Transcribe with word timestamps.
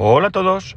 Hola 0.00 0.28
a 0.28 0.30
todos. 0.30 0.76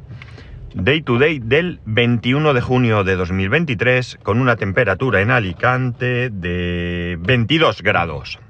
Day 0.74 1.00
to 1.00 1.16
day 1.16 1.38
del 1.38 1.78
21 1.84 2.54
de 2.54 2.60
junio 2.60 3.04
de 3.04 3.14
2023 3.14 4.18
con 4.20 4.40
una 4.40 4.56
temperatura 4.56 5.20
en 5.20 5.30
Alicante 5.30 6.28
de 6.28 7.16
22 7.20 7.82
grados. 7.82 8.40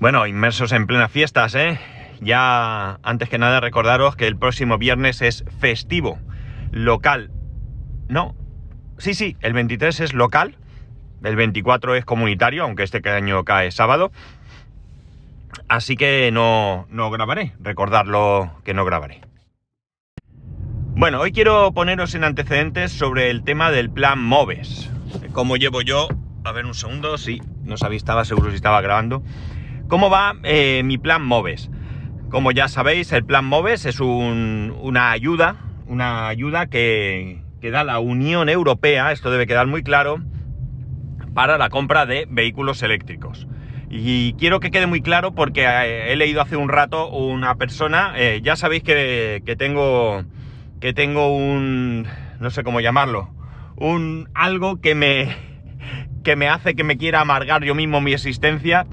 Bueno, 0.00 0.26
inmersos 0.26 0.72
en 0.72 0.88
plenas 0.88 1.12
fiestas, 1.12 1.54
¿eh? 1.54 1.78
Ya 2.20 2.98
antes 3.04 3.28
que 3.28 3.38
nada 3.38 3.60
recordaros 3.60 4.16
que 4.16 4.26
el 4.26 4.36
próximo 4.36 4.76
viernes 4.76 5.22
es 5.22 5.44
festivo, 5.60 6.18
local. 6.72 7.30
No, 8.08 8.34
sí, 8.98 9.14
sí, 9.14 9.36
el 9.40 9.52
23 9.52 10.00
es 10.00 10.14
local, 10.14 10.56
el 11.22 11.36
24 11.36 11.94
es 11.94 12.04
comunitario, 12.04 12.64
aunque 12.64 12.82
este 12.82 13.08
año 13.08 13.44
cae 13.44 13.70
sábado. 13.70 14.10
Así 15.68 15.96
que 15.96 16.28
no, 16.32 16.88
no 16.90 17.08
grabaré, 17.12 17.52
recordarlo 17.60 18.50
que 18.64 18.74
no 18.74 18.84
grabaré. 18.84 19.27
Bueno, 20.98 21.20
hoy 21.20 21.30
quiero 21.30 21.70
poneros 21.70 22.16
en 22.16 22.24
antecedentes 22.24 22.90
sobre 22.90 23.30
el 23.30 23.44
tema 23.44 23.70
del 23.70 23.88
plan 23.88 24.20
MOVES. 24.20 24.90
¿Cómo 25.30 25.56
llevo 25.56 25.80
yo? 25.80 26.08
A 26.42 26.50
ver 26.50 26.66
un 26.66 26.74
segundo, 26.74 27.16
sí, 27.18 27.40
no 27.62 27.76
sabía, 27.76 27.96
estaba 27.96 28.24
seguro 28.24 28.50
si 28.50 28.56
estaba 28.56 28.80
grabando. 28.80 29.22
¿Cómo 29.86 30.10
va 30.10 30.34
eh, 30.42 30.82
mi 30.84 30.98
plan 30.98 31.24
MOVES? 31.24 31.70
Como 32.30 32.50
ya 32.50 32.66
sabéis, 32.66 33.12
el 33.12 33.24
plan 33.24 33.44
MOVES 33.44 33.86
es 33.86 34.00
una 34.00 35.12
ayuda, 35.12 35.54
una 35.86 36.26
ayuda 36.26 36.66
que, 36.66 37.44
que 37.60 37.70
da 37.70 37.84
la 37.84 38.00
Unión 38.00 38.48
Europea, 38.48 39.12
esto 39.12 39.30
debe 39.30 39.46
quedar 39.46 39.68
muy 39.68 39.84
claro, 39.84 40.20
para 41.32 41.58
la 41.58 41.68
compra 41.68 42.06
de 42.06 42.26
vehículos 42.28 42.82
eléctricos. 42.82 43.46
Y 43.88 44.32
quiero 44.32 44.58
que 44.58 44.72
quede 44.72 44.88
muy 44.88 45.00
claro 45.00 45.32
porque 45.32 45.64
eh, 45.64 46.12
he 46.12 46.16
leído 46.16 46.40
hace 46.40 46.56
un 46.56 46.68
rato 46.68 47.08
una 47.08 47.54
persona, 47.54 48.14
eh, 48.16 48.40
ya 48.42 48.56
sabéis 48.56 48.82
que, 48.82 49.44
que 49.46 49.54
tengo 49.54 50.24
que 50.80 50.92
tengo 50.92 51.34
un, 51.36 52.06
no 52.40 52.50
sé 52.50 52.62
cómo 52.62 52.80
llamarlo, 52.80 53.30
un 53.76 54.28
algo 54.34 54.80
que 54.80 54.94
me, 54.94 55.36
que 56.24 56.36
me 56.36 56.48
hace 56.48 56.74
que 56.74 56.84
me 56.84 56.96
quiera 56.96 57.20
amargar 57.20 57.64
yo 57.64 57.74
mismo 57.74 58.00
mi 58.00 58.12
existencia 58.12 58.86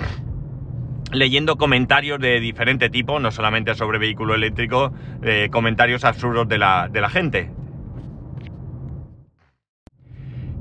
leyendo 1.12 1.56
comentarios 1.56 2.20
de 2.20 2.40
diferente 2.40 2.90
tipo, 2.90 3.20
no 3.20 3.32
solamente 3.32 3.74
sobre 3.76 4.00
vehículo 4.00 4.36
eléctrico, 4.36 4.94
eh, 5.24 5.50
comentarios 5.52 6.04
absurdos 6.04 6.48
de 6.48 6.58
la, 6.58 6.90
de 6.90 7.02
la 7.02 7.10
gente. 7.10 7.52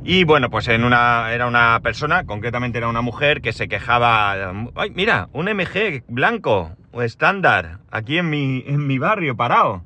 Y 0.05 0.25
bueno, 0.25 0.50
pues 0.50 0.69
en 0.69 0.84
una, 0.84 1.33
era 1.33 1.47
una 1.47 1.81
persona, 1.81 2.25
concretamente 2.25 2.77
era 2.77 2.88
una 2.88 3.00
mujer, 3.00 3.41
que 3.41 3.55
se 3.55 3.69
quejaba, 3.69 4.53
ay, 4.75 4.92
mira, 4.94 5.28
un 5.33 5.47
MG 5.47 6.05
blanco 6.09 6.72
o 6.92 7.03
estándar, 7.03 7.78
aquí 7.91 8.19
en 8.19 8.28
mi, 8.28 8.62
en 8.66 8.86
mi 8.86 8.98
barrio, 8.98 9.34
parado. 9.34 9.83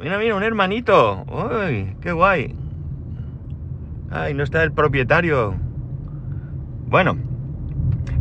Mira, 0.00 0.16
mira, 0.16 0.36
un 0.36 0.44
hermanito. 0.44 1.24
¡Uy! 1.26 1.96
¡Qué 2.00 2.12
guay! 2.12 2.54
¡Ay, 4.10 4.32
no 4.32 4.44
está 4.44 4.62
el 4.62 4.72
propietario! 4.72 5.56
Bueno, 6.86 7.18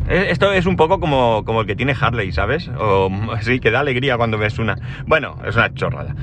e, 0.10 0.32
esto 0.32 0.52
es 0.52 0.66
un 0.66 0.76
poco 0.76 1.00
como, 1.00 1.44
como 1.46 1.62
el 1.62 1.68
que 1.68 1.76
tiene 1.76 1.96
Harley, 2.00 2.32
¿sabes? 2.32 2.70
O 2.80 3.12
sí, 3.42 3.60
que 3.60 3.70
da 3.70 3.82
alegría 3.82 4.18
cuando 4.18 4.40
ves 4.40 4.58
una. 4.58 4.76
Bueno, 5.06 5.38
es 5.46 5.56
una 5.56 5.72
chorrada. 5.74 6.16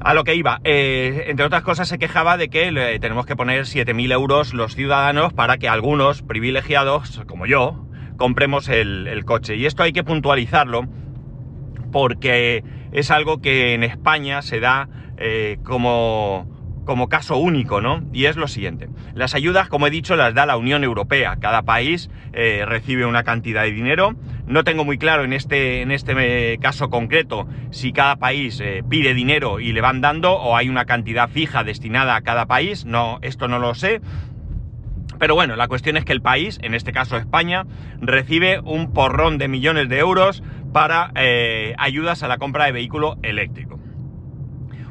A 0.00 0.14
lo 0.14 0.24
que 0.24 0.34
iba, 0.34 0.60
eh, 0.64 1.26
entre 1.28 1.46
otras 1.46 1.62
cosas 1.62 1.86
se 1.86 1.98
quejaba 1.98 2.36
de 2.36 2.48
que 2.48 2.98
tenemos 3.00 3.24
que 3.24 3.36
poner 3.36 3.66
7.000 3.66 4.12
euros 4.12 4.52
los 4.52 4.74
ciudadanos 4.74 5.32
para 5.32 5.58
que 5.58 5.68
algunos 5.68 6.22
privilegiados, 6.22 7.22
como 7.28 7.46
yo, 7.46 7.86
compremos 8.16 8.68
el 8.68 9.24
coche. 9.24 9.54
Y 9.54 9.66
esto 9.66 9.84
hay 9.84 9.92
que 9.92 10.02
puntualizarlo 10.02 10.88
porque 11.92 12.64
es 12.92 13.10
algo 13.10 13.40
que 13.40 13.74
en 13.74 13.82
España 13.82 14.42
se 14.42 14.60
da 14.60 14.88
eh, 15.16 15.58
como, 15.62 16.46
como 16.84 17.08
caso 17.08 17.36
único, 17.38 17.80
¿no? 17.80 18.02
Y 18.12 18.26
es 18.26 18.36
lo 18.36 18.48
siguiente. 18.48 18.88
Las 19.14 19.34
ayudas, 19.34 19.68
como 19.68 19.86
he 19.86 19.90
dicho, 19.90 20.16
las 20.16 20.34
da 20.34 20.46
la 20.46 20.56
Unión 20.56 20.84
Europea. 20.84 21.36
Cada 21.40 21.62
país 21.62 22.10
eh, 22.32 22.64
recibe 22.66 23.06
una 23.06 23.24
cantidad 23.24 23.62
de 23.62 23.72
dinero. 23.72 24.14
No 24.46 24.64
tengo 24.64 24.84
muy 24.84 24.98
claro 24.98 25.24
en 25.24 25.32
este, 25.32 25.82
en 25.82 25.90
este 25.90 26.52
eh, 26.52 26.58
caso 26.58 26.90
concreto 26.90 27.46
si 27.70 27.92
cada 27.92 28.16
país 28.16 28.62
pide 28.88 29.14
dinero 29.14 29.60
y 29.60 29.72
le 29.72 29.80
van 29.80 30.00
dando 30.00 30.32
o 30.32 30.56
hay 30.56 30.68
una 30.68 30.84
cantidad 30.84 31.28
fija 31.28 31.64
destinada 31.64 32.16
a 32.16 32.20
cada 32.22 32.46
país. 32.46 32.84
No, 32.84 33.18
esto 33.22 33.48
no 33.48 33.58
lo 33.58 33.74
sé. 33.74 34.00
Pero 35.22 35.36
bueno, 35.36 35.54
la 35.54 35.68
cuestión 35.68 35.96
es 35.96 36.04
que 36.04 36.12
el 36.12 36.20
país, 36.20 36.58
en 36.62 36.74
este 36.74 36.90
caso 36.92 37.16
España, 37.16 37.64
recibe 38.00 38.58
un 38.58 38.92
porrón 38.92 39.38
de 39.38 39.46
millones 39.46 39.88
de 39.88 40.00
euros 40.00 40.42
para 40.72 41.12
eh, 41.14 41.74
ayudas 41.78 42.22
a 42.22 42.28
la 42.28 42.38
compra 42.38 42.66
de 42.66 42.72
vehículo 42.72 43.16
eléctrico. 43.22 43.78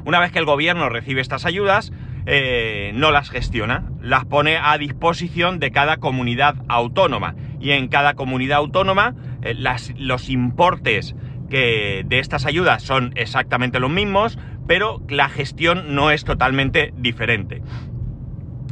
Una 0.05 0.19
vez 0.19 0.31
que 0.31 0.39
el 0.39 0.45
gobierno 0.45 0.89
recibe 0.89 1.21
estas 1.21 1.45
ayudas, 1.45 1.91
eh, 2.25 2.91
no 2.95 3.11
las 3.11 3.29
gestiona, 3.29 3.89
las 4.01 4.25
pone 4.25 4.57
a 4.57 4.77
disposición 4.77 5.59
de 5.59 5.71
cada 5.71 5.97
comunidad 5.97 6.55
autónoma. 6.67 7.35
Y 7.59 7.71
en 7.71 7.87
cada 7.87 8.15
comunidad 8.15 8.59
autónoma 8.59 9.15
eh, 9.43 9.55
los 9.97 10.29
importes 10.29 11.15
que 11.49 12.03
de 12.05 12.19
estas 12.19 12.45
ayudas 12.45 12.81
son 12.81 13.11
exactamente 13.15 13.79
los 13.79 13.91
mismos, 13.91 14.39
pero 14.67 15.01
la 15.09 15.29
gestión 15.29 15.95
no 15.95 16.11
es 16.11 16.23
totalmente 16.23 16.93
diferente. 16.97 17.61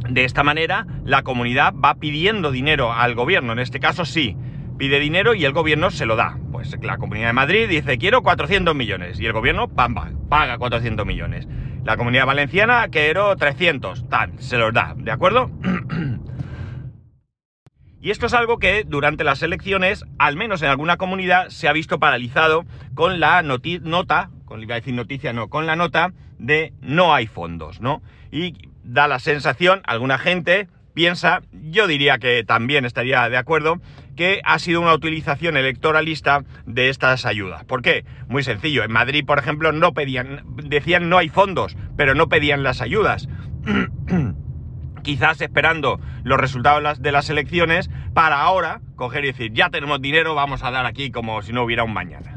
De 0.08 0.24
esta 0.24 0.42
manera, 0.42 0.86
la 1.04 1.22
comunidad 1.22 1.74
va 1.74 1.94
pidiendo 1.96 2.50
dinero 2.50 2.92
al 2.92 3.14
gobierno, 3.14 3.52
en 3.52 3.58
este 3.58 3.80
caso 3.80 4.04
sí, 4.04 4.36
pide 4.78 4.98
dinero 4.98 5.34
y 5.34 5.44
el 5.44 5.52
gobierno 5.52 5.90
se 5.90 6.06
lo 6.06 6.16
da. 6.16 6.38
Pues 6.60 6.78
la 6.82 6.98
Comunidad 6.98 7.28
de 7.28 7.32
Madrid 7.32 7.68
dice 7.70 7.96
quiero 7.96 8.20
400 8.20 8.74
millones 8.74 9.18
y 9.18 9.24
el 9.24 9.32
gobierno 9.32 9.68
pamba, 9.68 10.10
paga 10.28 10.58
400 10.58 11.06
millones. 11.06 11.48
La 11.86 11.96
Comunidad 11.96 12.26
Valenciana 12.26 12.86
quiero 12.88 13.34
300, 13.34 14.10
tal, 14.10 14.38
se 14.40 14.58
los 14.58 14.70
da, 14.74 14.94
¿de 14.94 15.10
acuerdo? 15.10 15.50
y 18.02 18.10
esto 18.10 18.26
es 18.26 18.34
algo 18.34 18.58
que 18.58 18.84
durante 18.86 19.24
las 19.24 19.42
elecciones, 19.42 20.04
al 20.18 20.36
menos 20.36 20.60
en 20.60 20.68
alguna 20.68 20.98
comunidad, 20.98 21.48
se 21.48 21.66
ha 21.66 21.72
visto 21.72 21.98
paralizado 21.98 22.66
con 22.92 23.20
la 23.20 23.42
nota, 23.42 24.28
con, 24.44 24.62
iba 24.62 24.74
a 24.74 24.80
decir 24.80 24.92
noticia, 24.92 25.32
no, 25.32 25.48
con 25.48 25.64
la 25.64 25.76
nota 25.76 26.12
de 26.38 26.74
no 26.82 27.14
hay 27.14 27.26
fondos, 27.26 27.80
¿no? 27.80 28.02
Y 28.30 28.68
da 28.84 29.08
la 29.08 29.18
sensación, 29.18 29.80
alguna 29.86 30.18
gente, 30.18 30.68
piensa, 30.92 31.40
yo 31.52 31.86
diría 31.86 32.18
que 32.18 32.44
también 32.44 32.84
estaría 32.84 33.26
de 33.30 33.38
acuerdo, 33.38 33.80
que 34.20 34.42
ha 34.44 34.58
sido 34.58 34.82
una 34.82 34.92
utilización 34.92 35.56
electoralista 35.56 36.44
de 36.66 36.90
estas 36.90 37.24
ayudas. 37.24 37.64
¿Por 37.64 37.80
qué? 37.80 38.04
Muy 38.28 38.42
sencillo. 38.42 38.84
En 38.84 38.92
Madrid, 38.92 39.24
por 39.24 39.38
ejemplo, 39.38 39.72
no 39.72 39.94
pedían, 39.94 40.44
decían 40.62 41.08
no 41.08 41.16
hay 41.16 41.30
fondos, 41.30 41.74
pero 41.96 42.14
no 42.14 42.28
pedían 42.28 42.62
las 42.62 42.82
ayudas. 42.82 43.30
Quizás 45.02 45.40
esperando 45.40 46.00
los 46.22 46.38
resultados 46.38 47.00
de 47.00 47.12
las 47.12 47.30
elecciones 47.30 47.88
para 48.12 48.42
ahora 48.42 48.82
coger 48.94 49.24
y 49.24 49.28
decir, 49.28 49.54
ya 49.54 49.70
tenemos 49.70 50.02
dinero, 50.02 50.34
vamos 50.34 50.62
a 50.64 50.70
dar 50.70 50.84
aquí 50.84 51.10
como 51.10 51.40
si 51.40 51.54
no 51.54 51.62
hubiera 51.62 51.84
un 51.84 51.94
mañana 51.94 52.36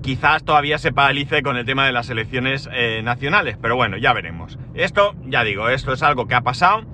quizás 0.00 0.42
todavía 0.42 0.78
se 0.78 0.90
paralice 0.90 1.42
con 1.42 1.58
el 1.58 1.66
tema 1.66 1.84
de 1.84 1.92
las 1.92 2.08
elecciones 2.08 2.66
eh, 2.72 3.02
nacionales, 3.04 3.58
pero 3.60 3.76
bueno, 3.76 3.98
ya 3.98 4.14
veremos. 4.14 4.58
Esto, 4.72 5.14
ya 5.26 5.44
digo, 5.44 5.68
esto 5.68 5.92
es 5.92 6.02
algo 6.02 6.26
que 6.26 6.34
ha 6.34 6.40
pasado 6.40 6.86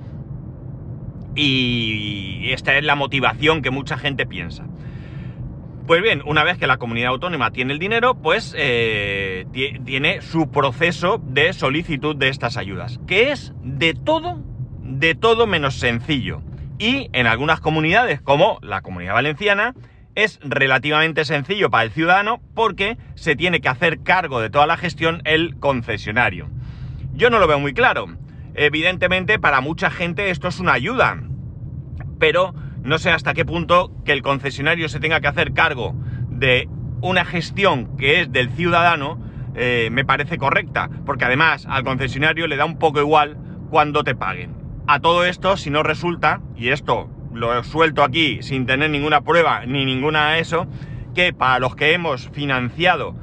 y 1.35 2.51
esta 2.53 2.77
es 2.77 2.85
la 2.85 2.95
motivación 2.95 3.63
que 3.63 3.71
mucha 3.71 3.97
gente 3.99 4.27
piensa. 4.27 4.67
Pues 5.87 6.01
bien, 6.01 6.23
una 6.25 6.45
vez 6.45 6.57
que 6.57 6.67
la 6.67 6.79
comunidad 6.79 7.11
autónoma 7.11 7.51
tiene 7.51 7.75
el 7.75 7.79
dinero, 7.79 8.15
pues 8.15 8.55
eh, 8.57 9.45
tiene 9.85 10.23
su 10.23 10.51
proceso 10.51 11.21
de 11.23 11.53
solicitud 11.53 12.17
de 12.17 12.29
estas 12.29 12.57
ayudas, 12.57 13.01
que 13.07 13.33
es 13.33 13.53
de 13.63 13.93
todo, 13.93 14.43
de 14.81 15.15
todo 15.15 15.47
menos 15.47 15.75
sencillo. 15.75 16.41
Y 16.79 17.11
en 17.13 17.27
algunas 17.27 17.61
comunidades, 17.61 18.23
como 18.23 18.59
la 18.63 18.81
comunidad 18.81 19.13
valenciana, 19.13 19.75
es 20.15 20.41
relativamente 20.43 21.27
sencillo 21.27 21.69
para 21.69 21.85
el 21.85 21.91
ciudadano 21.91 22.41
porque 22.55 22.97
se 23.15 23.37
tiene 23.37 23.61
que 23.61 23.69
hacer 23.69 24.03
cargo 24.03 24.41
de 24.41 24.49
toda 24.49 24.67
la 24.67 24.79
gestión 24.79 25.21
el 25.27 25.59
concesionario. 25.59 26.49
Yo 27.13 27.29
no 27.29 27.39
lo 27.39 27.47
veo 27.47 27.61
muy 27.61 27.75
claro. 27.75 28.07
Evidentemente 28.55 29.39
para 29.39 29.61
mucha 29.61 29.91
gente 29.91 30.31
esto 30.31 30.49
es 30.49 30.61
una 30.61 30.73
ayuda, 30.73 31.21
pero 32.25 32.55
no 32.83 32.97
sé 32.97 33.11
hasta 33.11 33.35
qué 33.35 33.45
punto 33.45 33.93
que 34.07 34.13
el 34.13 34.23
concesionario 34.23 34.89
se 34.89 34.99
tenga 34.99 35.21
que 35.21 35.27
hacer 35.27 35.53
cargo 35.53 35.95
de 36.31 36.71
una 37.03 37.27
gestión 37.27 37.99
que 37.99 38.23
es 38.23 38.33
del 38.33 38.49
ciudadano 38.49 39.21
eh, 39.55 39.91
me 39.93 40.07
parece 40.07 40.39
correcta, 40.39 40.89
porque 41.05 41.27
además 41.27 41.67
al 41.69 41.85
concesionario 41.85 42.47
le 42.47 42.57
da 42.57 42.65
un 42.65 42.79
poco 42.79 42.99
igual 42.99 43.37
cuando 43.69 44.05
te 44.05 44.15
paguen. 44.15 44.57
A 44.87 45.01
todo 45.01 45.27
esto, 45.27 45.59
si 45.59 45.69
no 45.69 45.83
resulta, 45.83 46.41
y 46.57 46.71
esto 46.71 47.11
lo 47.35 47.63
suelto 47.63 48.03
aquí 48.03 48.39
sin 48.41 48.65
tener 48.65 48.89
ninguna 48.89 49.21
prueba 49.21 49.67
ni 49.67 49.85
ninguna 49.85 50.39
eso, 50.39 50.67
que 51.15 51.35
para 51.35 51.59
los 51.59 51.77
que 51.77 51.93
hemos 51.93 52.31
financiado 52.31 53.17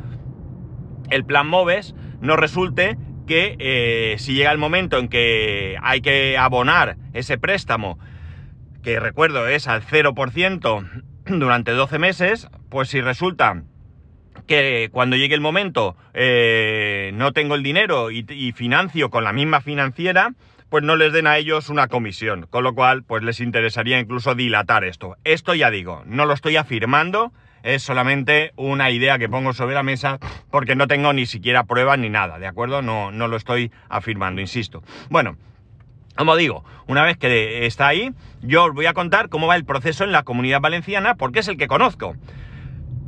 el 1.09 1.25
plan 1.25 1.47
MOVES, 1.47 1.95
nos 2.21 2.37
resulte 2.37 2.99
que 3.25 3.55
eh, 3.57 4.15
si 4.19 4.35
llega 4.35 4.51
el 4.51 4.59
momento 4.59 4.99
en 4.99 5.07
que 5.07 5.75
hay 5.81 6.01
que 6.01 6.37
abonar 6.37 6.97
ese 7.13 7.39
préstamo, 7.39 7.97
que 8.83 8.99
recuerdo 8.99 9.47
es 9.47 9.67
al 9.67 9.83
0% 9.83 11.03
durante 11.25 11.71
12 11.71 11.99
meses, 11.99 12.47
pues 12.69 12.89
si 12.89 13.01
resulta 13.01 13.63
que 14.47 14.89
cuando 14.91 15.15
llegue 15.15 15.35
el 15.35 15.41
momento 15.41 15.95
eh, 16.13 17.11
no 17.13 17.31
tengo 17.31 17.55
el 17.55 17.63
dinero 17.63 18.11
y, 18.11 18.25
y 18.29 18.51
financio 18.51 19.09
con 19.09 19.23
la 19.23 19.33
misma 19.33 19.61
financiera, 19.61 20.33
pues 20.69 20.83
no 20.83 20.95
les 20.95 21.11
den 21.11 21.27
a 21.27 21.37
ellos 21.37 21.69
una 21.69 21.87
comisión, 21.87 22.47
con 22.49 22.63
lo 22.63 22.73
cual 22.73 23.03
pues 23.03 23.23
les 23.23 23.39
interesaría 23.41 23.99
incluso 23.99 24.35
dilatar 24.35 24.83
esto. 24.85 25.17
Esto 25.25 25.53
ya 25.53 25.69
digo, 25.69 26.01
no 26.05 26.25
lo 26.25 26.33
estoy 26.33 26.55
afirmando, 26.55 27.33
es 27.63 27.83
solamente 27.83 28.53
una 28.55 28.89
idea 28.89 29.19
que 29.19 29.29
pongo 29.29 29.53
sobre 29.53 29.75
la 29.75 29.83
mesa 29.83 30.17
porque 30.49 30.75
no 30.75 30.87
tengo 30.87 31.13
ni 31.13 31.25
siquiera 31.25 31.65
pruebas 31.65 31.99
ni 31.99 32.09
nada, 32.09 32.39
¿de 32.39 32.47
acuerdo? 32.47 32.81
No, 32.81 33.11
no 33.11 33.27
lo 33.27 33.37
estoy 33.37 33.71
afirmando, 33.89 34.41
insisto. 34.41 34.81
Bueno, 35.09 35.37
como 36.15 36.35
digo, 36.35 36.63
una 36.87 37.03
vez 37.03 37.17
que 37.17 37.65
está 37.65 37.87
ahí, 37.87 38.11
yo 38.41 38.65
os 38.65 38.73
voy 38.73 38.85
a 38.85 38.93
contar 38.93 39.29
cómo 39.29 39.47
va 39.47 39.55
el 39.55 39.65
proceso 39.65 40.03
en 40.03 40.11
la 40.11 40.23
comunidad 40.23 40.61
valenciana 40.61 41.15
porque 41.15 41.39
es 41.39 41.47
el 41.47 41.57
que 41.57 41.67
conozco. 41.67 42.15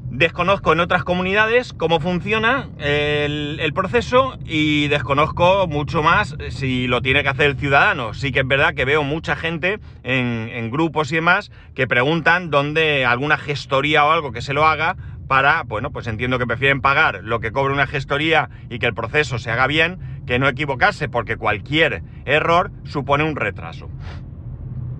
Desconozco 0.09 0.73
en 0.73 0.79
otras 0.79 1.03
comunidades 1.03 1.73
cómo 1.73 1.99
funciona 1.99 2.69
el, 2.77 3.71
proceso 3.73 4.37
y 4.45 4.87
desconozco 4.87 5.65
mucho 5.67 6.03
más 6.03 6.35
si 6.49 6.85
lo 6.85 7.01
tiene 7.01 7.23
que 7.23 7.29
hacer 7.29 7.47
el 7.47 7.57
ciudadano. 7.57 8.13
Sí 8.13 8.31
que 8.31 8.41
es 8.41 8.47
verdad 8.47 8.75
que 8.75 8.85
veo 8.85 9.01
mucha 9.01 9.35
gente 9.35 9.79
en, 10.03 10.51
en 10.53 10.69
grupos 10.69 11.11
y 11.11 11.15
demás 11.15 11.51
que 11.73 11.87
preguntan 11.87 12.51
dónde 12.51 13.05
alguna 13.05 13.39
gestoría 13.39 14.05
o 14.05 14.11
algo 14.11 14.31
que 14.31 14.43
se 14.43 14.53
lo 14.53 14.67
haga 14.67 14.97
para, 15.27 15.63
bueno, 15.63 15.91
pues 15.91 16.05
entiendo 16.05 16.37
que 16.37 16.45
prefieren 16.45 16.81
pagar 16.81 17.21
lo 17.23 17.39
que 17.39 17.51
cobre 17.51 17.73
una 17.73 17.87
gestoría 17.87 18.51
y 18.69 18.77
que 18.77 18.85
el 18.85 18.93
proceso 18.93 19.39
se 19.39 19.49
haga 19.49 19.65
bien, 19.65 20.12
que 20.25 20.39
no 20.39 20.47
equivocarse, 20.47 21.09
porque 21.09 21.37
cualquier 21.37 22.03
error 22.25 22.71
supone 22.83 23.23
un 23.23 23.35
retraso. 23.35 23.89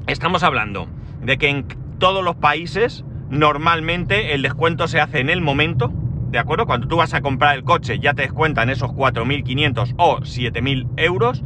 Estamos 0.08 0.44
hablando 0.44 0.88
de 1.22 1.38
que 1.38 1.50
en 1.50 1.66
todos 1.98 2.24
los 2.24 2.36
países 2.36 3.06
normalmente 3.30 4.34
el 4.34 4.42
descuento 4.42 4.88
se 4.88 5.00
hace 5.00 5.20
en 5.20 5.30
el 5.30 5.42
momento, 5.42 5.92
¿de 6.30 6.40
acuerdo? 6.40 6.66
Cuando 6.66 6.88
tú 6.88 6.98
vas 6.98 7.14
a 7.14 7.22
comprar 7.22 7.56
el 7.56 7.64
coche 7.64 8.00
ya 8.00 8.14
te 8.14 8.24
descuentan 8.24 8.70
esos 8.70 8.92
4.500 8.92 9.96
o 9.98 10.18
7.000 10.20 10.88
euros 10.98 11.44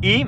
y, 0.00 0.26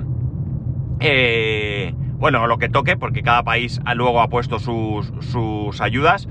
eh, 1.00 1.94
bueno, 2.18 2.46
lo 2.46 2.58
que 2.58 2.68
toque, 2.68 2.96
porque 2.96 3.22
cada 3.22 3.42
país 3.42 3.80
luego 3.94 4.20
ha 4.20 4.28
puesto 4.28 4.58
sus, 4.60 5.12
sus 5.20 5.80
ayudas, 5.80 6.28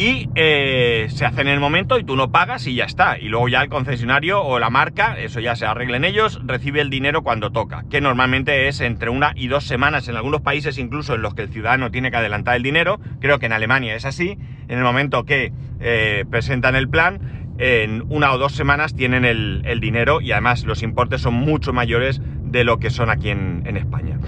y 0.00 0.30
eh, 0.34 1.08
se 1.10 1.26
hace 1.26 1.42
en 1.42 1.48
el 1.48 1.60
momento 1.60 1.98
y 1.98 2.04
tú 2.04 2.16
no 2.16 2.32
pagas 2.32 2.66
y 2.66 2.74
ya 2.74 2.86
está. 2.86 3.18
Y 3.18 3.28
luego 3.28 3.48
ya 3.48 3.60
el 3.60 3.68
concesionario 3.68 4.42
o 4.42 4.58
la 4.58 4.70
marca, 4.70 5.20
eso 5.20 5.40
ya 5.40 5.56
se 5.56 5.66
arreglen 5.66 6.06
ellos, 6.06 6.40
recibe 6.46 6.80
el 6.80 6.88
dinero 6.88 7.20
cuando 7.22 7.52
toca, 7.52 7.84
que 7.90 8.00
normalmente 8.00 8.66
es 8.66 8.80
entre 8.80 9.10
una 9.10 9.32
y 9.36 9.48
dos 9.48 9.64
semanas 9.64 10.08
en 10.08 10.16
algunos 10.16 10.40
países 10.40 10.78
incluso 10.78 11.16
en 11.16 11.20
los 11.20 11.34
que 11.34 11.42
el 11.42 11.50
ciudadano 11.50 11.90
tiene 11.90 12.10
que 12.10 12.16
adelantar 12.16 12.56
el 12.56 12.62
dinero. 12.62 12.98
Creo 13.20 13.38
que 13.38 13.44
en 13.44 13.52
Alemania 13.52 13.94
es 13.94 14.06
así. 14.06 14.38
En 14.68 14.78
el 14.78 14.84
momento 14.84 15.26
que 15.26 15.52
eh, 15.80 16.24
presentan 16.30 16.76
el 16.76 16.88
plan, 16.88 17.56
en 17.58 18.02
una 18.08 18.32
o 18.32 18.38
dos 18.38 18.52
semanas 18.52 18.96
tienen 18.96 19.26
el, 19.26 19.80
dinero 19.82 20.22
y 20.22 20.32
además 20.32 20.64
los 20.64 20.82
importes 20.82 21.20
son 21.20 21.34
mucho 21.34 21.74
mayores 21.74 22.22
de 22.42 22.64
lo 22.64 22.78
que 22.78 22.88
son 22.88 23.10
aquí 23.10 23.28
en 23.28 23.76
España. 23.76 24.18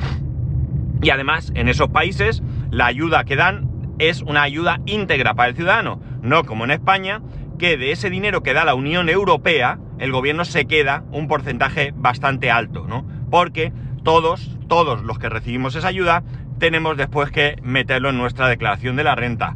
Y 1.01 1.09
además 1.09 1.51
en 1.55 1.69
esos 1.69 1.89
países 1.89 2.43
la 2.71 2.85
ayuda 2.85 3.25
que 3.25 3.37
dan 3.37 3.72
es 3.99 4.23
una 4.23 4.43
ayuda 4.43 4.81
íntegra 4.87 5.35
para 5.35 5.49
el 5.51 5.57
ciudadano, 5.57 6.01
no 6.23 6.45
como 6.45 6.65
en 6.65 6.71
España, 6.71 7.21
que 7.59 7.77
de 7.77 7.93
ese 7.93 8.11
dinero 8.11 8.43
que 8.43 8.55
da 8.55 8.65
la 8.65 8.75
Unión 8.75 9.09
Europea, 9.09 9.79
el 9.99 10.13
gobierno 10.13 10.45
se 10.45 10.65
queda 10.65 11.05
un 11.13 11.29
porcentaje 11.29 11.93
bastante 11.95 12.51
alto, 12.51 12.87
¿no? 12.89 13.07
Porque 13.31 13.73
todos, 14.03 14.59
todos 14.69 15.03
los 15.03 15.19
que 15.19 15.29
recibimos 15.29 15.77
esa 15.77 15.89
ayuda, 15.89 16.25
tenemos 16.59 16.97
después 16.97 17.31
que 17.31 17.57
meterlo 17.63 18.11
en 18.11 18.19
nuestra 18.19 18.49
declaración 18.49 18.97
de 18.97 19.05
la 19.05 19.15
renta. 19.15 19.55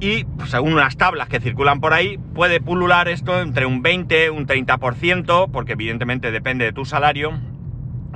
Y 0.00 0.24
pues, 0.24 0.50
según 0.50 0.74
unas 0.74 0.96
tablas 0.96 1.28
que 1.28 1.40
circulan 1.40 1.80
por 1.80 1.92
ahí, 1.92 2.18
puede 2.34 2.60
pulular 2.60 3.08
esto 3.08 3.40
entre 3.40 3.66
un 3.66 3.82
20, 3.82 4.30
un 4.30 4.46
30%, 4.46 5.50
porque 5.50 5.72
evidentemente 5.72 6.30
depende 6.30 6.66
de 6.66 6.72
tu 6.72 6.84
salario, 6.84 7.32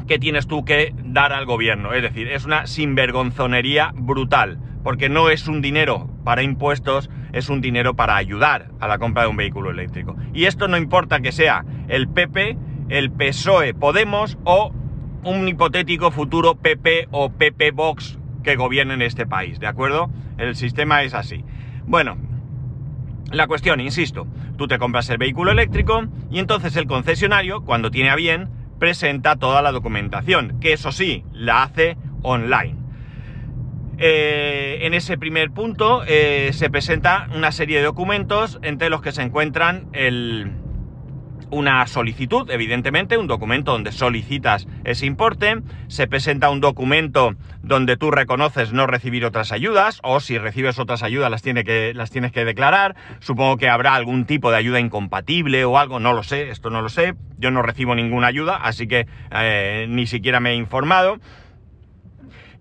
que 0.07 0.19
tienes 0.19 0.47
tú 0.47 0.65
que 0.65 0.95
dar 1.05 1.33
al 1.33 1.47
gobierno. 1.47 1.93
Es 1.93 2.03
decir, 2.03 2.29
es 2.29 2.45
una 2.45 2.67
sinvergonzonería 2.67 3.93
brutal 3.95 4.59
porque 4.83 5.09
no 5.09 5.31
es 5.31 5.49
un 5.49 5.61
dinero 5.63 6.09
para 6.25 6.43
impuestos, 6.43 7.11
es 7.33 7.49
un 7.49 7.61
dinero 7.61 7.95
para 7.95 8.17
ayudar 8.17 8.71
a 8.81 8.89
la 8.89 8.99
compra 8.99 9.23
de 9.23 9.29
un 9.29 9.37
vehículo 9.37 9.71
eléctrico. 9.71 10.17
Y 10.33 10.45
esto 10.45 10.69
no 10.69 10.77
importa 10.77 11.21
que 11.21 11.33
sea 11.33 11.65
el 11.89 12.09
PP, 12.09 12.57
el 12.89 13.11
PSOE 13.11 13.75
Podemos 13.75 14.39
o 14.45 14.73
un 15.25 15.49
hipotético 15.49 16.11
futuro 16.11 16.55
PP 16.57 17.09
o 17.11 17.31
PP 17.31 17.73
Vox 17.73 18.19
que 18.43 18.57
gobiernen 18.57 19.03
este 19.03 19.27
país, 19.27 19.61
¿de 19.61 19.67
acuerdo? 19.67 20.11
El 20.39 20.57
sistema 20.57 21.03
es 21.03 21.15
así. 21.15 21.45
Bueno, 21.87 22.17
la 23.31 23.47
cuestión, 23.47 23.81
insisto, 23.81 24.27
tú 24.57 24.67
te 24.67 24.79
compras 24.79 25.11
el 25.11 25.19
vehículo 25.19 25.53
eléctrico 25.53 26.05
y 26.31 26.39
entonces 26.39 26.75
el 26.77 26.87
concesionario, 26.87 27.63
cuando 27.63 27.91
tiene 27.91 28.11
a 28.11 28.17
bien, 28.17 28.49
presenta 28.79 29.37
toda 29.37 29.63
la 29.63 29.73
documentación, 29.73 30.59
que 30.59 30.73
eso 30.73 30.91
sí, 30.91 31.25
la 31.33 31.63
hace 31.63 31.97
online. 32.23 32.80
Eh, 34.03 34.79
en 34.87 34.95
ese 34.95 35.19
primer 35.19 35.51
punto 35.51 36.03
eh, 36.07 36.53
se 36.55 36.71
presenta 36.71 37.29
una 37.35 37.53
serie 37.53 37.79
de 37.79 37.85
documentos 37.85 38.59
entre 38.63 38.89
los 38.89 39.03
que 39.03 39.13
se 39.13 39.21
encuentran 39.21 39.91
una 41.51 41.87
solicitud, 41.87 42.51
evidentemente, 42.51 43.19
un 43.19 43.27
documento 43.27 43.73
donde 43.73 43.93
solicitas 43.93 44.67
ese 44.85 45.05
importe, 45.05 45.57
se 45.89 46.07
presenta 46.07 46.49
un 46.49 46.61
documento 46.61 47.35
donde 47.63 47.97
tú 47.97 48.11
reconoces 48.11 48.73
no 48.73 48.87
recibir 48.87 49.25
otras 49.25 49.53
ayudas, 49.53 50.01
o 50.03 50.21
si 50.21 50.39
recibes 50.39 50.79
otras 50.79 51.03
ayudas 51.03 51.31
las, 51.31 51.43
tiene 51.43 51.65
que, 51.65 51.93
las 51.93 52.11
tienes 52.11 52.33
que 52.33 52.45
declarar, 52.45 52.97
supongo 53.19 53.59
que 53.59 53.69
habrá 53.69 53.95
algún 53.95 54.25
tipo 54.25 54.51
de 54.51 54.57
ayuda 54.57 54.81
incompatible 54.81 55.65
o 55.65 55.77
algo, 55.77 56.01
no 56.01 56.13
lo 56.13 56.23
sé, 56.23 56.51
esto 56.51 56.71
no 56.71 56.83
lo 56.83 56.89
sé, 56.89 57.15
yo 57.39 57.51
no 57.51 57.63
recibo 57.63 57.95
ninguna 57.95 58.29
ayuda, 58.29 58.57
así 58.57 58.87
que 58.87 59.07
eh, 59.33 59.87
ni 59.89 60.07
siquiera 60.07 60.41
me 60.41 60.53
he 60.53 60.55
informado. 60.55 61.19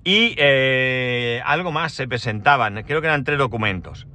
Y 0.04 0.36
eh, 0.38 1.42
algo 1.46 1.72
más 1.72 1.94
se 1.94 2.07
presentaban, 2.07 2.84
creo 2.84 3.01
que 3.01 3.07
eran 3.07 3.24
tres 3.24 3.38
documentos. 3.38 4.07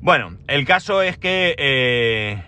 Bueno, 0.00 0.38
el 0.48 0.64
caso 0.64 1.02
es 1.02 1.18
que 1.18 1.54
eh, 1.58 2.42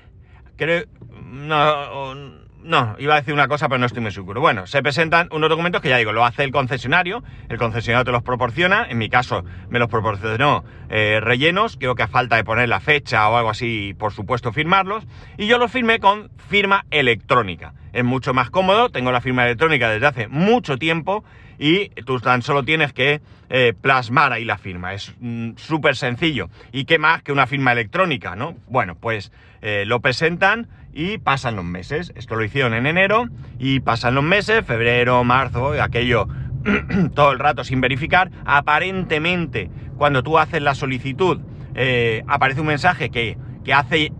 creo... 0.56 0.84
No, 1.22 2.44
no, 2.64 2.96
iba 2.98 3.14
a 3.14 3.18
decir 3.18 3.34
una 3.34 3.46
cosa, 3.46 3.68
pero 3.68 3.78
no 3.78 3.86
estoy 3.86 4.00
muy 4.00 4.10
seguro. 4.10 4.40
Bueno, 4.40 4.66
se 4.66 4.82
presentan 4.82 5.28
unos 5.32 5.50
documentos 5.50 5.82
que 5.82 5.90
ya 5.90 5.98
digo, 5.98 6.12
lo 6.12 6.24
hace 6.24 6.44
el 6.44 6.50
concesionario, 6.50 7.22
el 7.48 7.58
concesionario 7.58 8.04
te 8.04 8.12
los 8.12 8.22
proporciona, 8.22 8.86
en 8.88 8.96
mi 8.96 9.10
caso 9.10 9.44
me 9.68 9.78
los 9.78 9.88
proporcionó 9.88 10.64
eh, 10.88 11.20
rellenos, 11.20 11.76
creo 11.76 11.94
que 11.94 12.04
a 12.04 12.08
falta 12.08 12.36
de 12.36 12.44
poner 12.44 12.68
la 12.70 12.80
fecha 12.80 13.28
o 13.28 13.36
algo 13.36 13.50
así, 13.50 13.94
por 13.98 14.12
supuesto 14.12 14.50
firmarlos, 14.52 15.06
y 15.36 15.46
yo 15.46 15.58
los 15.58 15.70
firmé 15.70 16.00
con 16.00 16.30
firma 16.48 16.86
electrónica. 16.90 17.74
Es 17.94 18.02
mucho 18.02 18.34
más 18.34 18.50
cómodo, 18.50 18.90
tengo 18.90 19.12
la 19.12 19.20
firma 19.20 19.44
electrónica 19.44 19.88
desde 19.88 20.06
hace 20.06 20.26
mucho 20.26 20.78
tiempo 20.78 21.24
y 21.60 21.90
tú 22.04 22.18
tan 22.18 22.42
solo 22.42 22.64
tienes 22.64 22.92
que 22.92 23.20
eh, 23.48 23.72
plasmar 23.80 24.32
ahí 24.32 24.44
la 24.44 24.58
firma. 24.58 24.94
Es 24.94 25.14
mm, 25.20 25.52
súper 25.54 25.94
sencillo. 25.94 26.50
¿Y 26.72 26.86
qué 26.86 26.98
más 26.98 27.22
que 27.22 27.30
una 27.30 27.46
firma 27.46 27.70
electrónica, 27.70 28.34
no? 28.34 28.56
Bueno, 28.66 28.96
pues 28.96 29.30
eh, 29.62 29.84
lo 29.86 30.00
presentan 30.00 30.66
y 30.92 31.18
pasan 31.18 31.54
los 31.54 31.64
meses. 31.64 32.12
Esto 32.16 32.34
lo 32.34 32.42
hicieron 32.42 32.74
en 32.74 32.86
enero 32.86 33.28
y 33.60 33.78
pasan 33.78 34.16
los 34.16 34.24
meses, 34.24 34.66
febrero, 34.66 35.22
marzo, 35.22 35.80
aquello 35.80 36.26
todo 37.14 37.30
el 37.30 37.38
rato 37.38 37.62
sin 37.62 37.80
verificar. 37.80 38.28
Aparentemente, 38.44 39.70
cuando 39.96 40.24
tú 40.24 40.36
haces 40.36 40.60
la 40.60 40.74
solicitud, 40.74 41.38
eh, 41.76 42.24
aparece 42.26 42.60
un 42.60 42.66
mensaje 42.66 43.10
que, 43.10 43.38
que 43.64 43.72
hace 43.72 44.12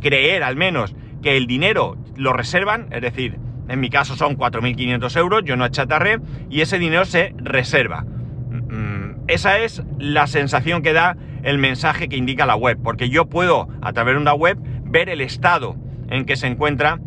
creer 0.00 0.42
al 0.42 0.56
menos 0.56 0.94
que 1.22 1.36
el 1.36 1.46
dinero 1.46 1.98
lo 2.16 2.32
reservan, 2.32 2.88
es 2.90 3.02
decir, 3.02 3.38
en 3.68 3.80
mi 3.80 3.90
caso 3.90 4.16
son 4.16 4.36
4.500 4.36 5.16
euros, 5.16 5.42
yo 5.44 5.56
no 5.56 5.64
achatarré, 5.64 6.20
y 6.50 6.60
ese 6.60 6.78
dinero 6.78 7.04
se 7.04 7.34
reserva. 7.36 8.02
Mm, 8.02 9.24
esa 9.28 9.58
es 9.58 9.82
la 9.98 10.26
sensación 10.26 10.82
que 10.82 10.92
da 10.92 11.16
el 11.42 11.58
mensaje 11.58 12.08
que 12.08 12.16
indica 12.16 12.46
la 12.46 12.56
web, 12.56 12.78
porque 12.82 13.08
yo 13.08 13.26
puedo, 13.26 13.68
a 13.82 13.92
través 13.92 14.14
de 14.14 14.20
una 14.20 14.34
web, 14.34 14.58
ver 14.84 15.08
el 15.08 15.20
estado 15.20 15.76
en 16.08 16.24
que 16.24 16.36
se 16.36 16.46
encuentra 16.46 17.00